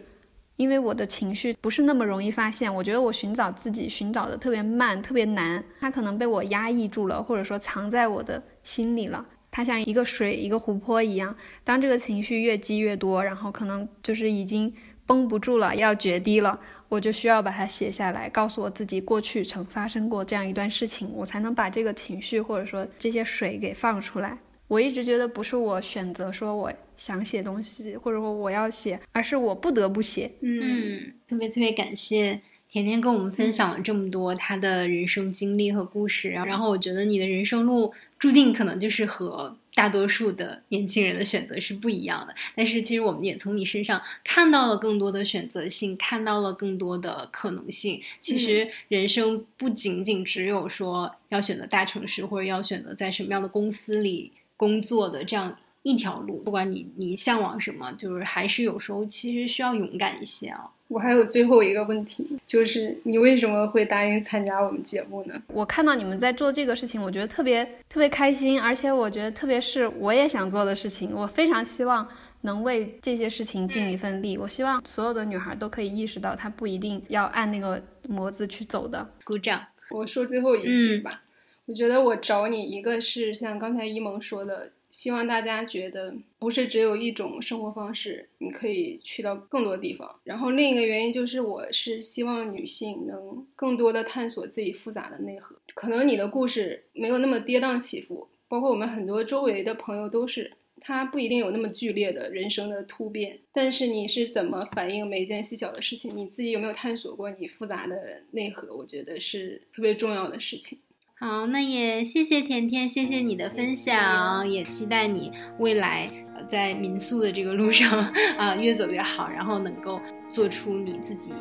[0.58, 9.26] 因为我的情绪不是那么容易发现，我觉得我寻找自己寻找的特别慢、特别难，它可能被我压抑住了，或者说藏在我的心里了。
[9.56, 14.74] 它像一个水、一个湖泊一样，当这个情绪越积越多，然后可能就是已经
[15.06, 24.36] 绷不住了，要决堤了，我就需要把它写下来，告诉我自己过去曾发生过这样一段事情，我才能把这个情绪或者说这些水给放出来。
[24.68, 30.32] 我一直觉得不是我选择说我想写东西，或者说我要写，而是我不得不写。
[30.42, 32.42] 嗯，特别特别感谢
[32.72, 37.94] 甜甜跟我们分享了这么多她的人生经历和故事，然后然后我觉得你的人生路
[38.24, 48.02] 注定可能就是和大多数的年轻人的选择是不一样的，但是其实我们也从你身上看到了更多的选择性，看到了更多的可能性。
[48.22, 55.58] 其实人生不仅仅只有说要选择大城市，或者要选择在什么样的公司里工作的这样。
[55.86, 60.72] 一条路，不管你你向往什么，就是还是有时候其实需要勇敢一些啊。
[60.94, 65.42] 我还有最后一个问题，就是你为什么会答应参加我们节目呢？
[65.48, 72.08] 我看到你们在做这个事情，我觉得特别特别开心，而且我觉得特别是我也想做的事情，我非常希望
[72.42, 74.38] 能为这些事情尽一份力。
[74.38, 79.10] 我希望所有的女孩都可以意识到，她不一定要按那个模子去走的。
[79.24, 79.60] 鼓掌。
[79.90, 81.24] 我说最后一句吧，
[81.66, 84.72] 我觉得我找你，一个是像刚才一萌说的。
[84.94, 90.20] 希望大家觉得不是只有一种生活方式，你可以去到更多地方。
[90.24, 95.60] 然后另一个原因就是，我是希望女性能更多的探索自己复杂的内核。
[95.74, 103.40] 可能你的故事没有那么跌宕起伏，包括我们很多周围的朋友都是，他不一定有那么剧烈的人生的突变。
[103.52, 106.16] 但是你是怎么反应每一件细小的事情？
[106.16, 108.72] 你自己有没有探索过你复杂的内核？
[108.76, 110.78] 我觉得是特别重要的事情。
[111.24, 117.98] 好，那也谢谢甜甜，谢谢你的分享，也期待你未来呃在民宿的这个路上
[118.38, 121.32] 啊、呃、越走越好，然后能够做出你自己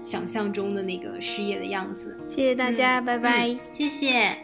[0.00, 2.16] 想象中的那个事业的样子。
[2.28, 4.36] 谢谢大家，嗯、拜拜、嗯，谢谢。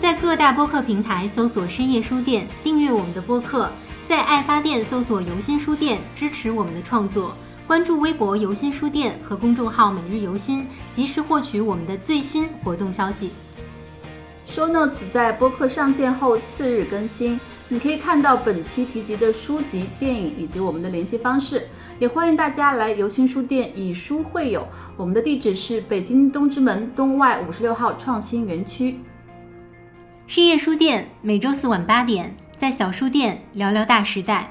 [0.00, 3.70] 在各大播客平台搜索“深夜书店”，订阅我们的播客。
[4.12, 7.34] 在爱发电搜索“游心书店”，支持我们的创作。
[7.66, 13.30] 关注微博“游心书店”和公众号“每日游心”，及时获取我们的最新活动消息。
[14.46, 21.66] Show Notes 在播客上线后次日更新，你可以看到本期提及的书籍、电影以及我们的联系方式。
[21.98, 28.98] 也欢迎大家来游心书店以书会友，我们的地址是北京东直门东外五十六号创新园区。
[30.26, 32.36] 深夜书店每周四晚八点。
[32.62, 34.48] 在小书店聊聊大时代。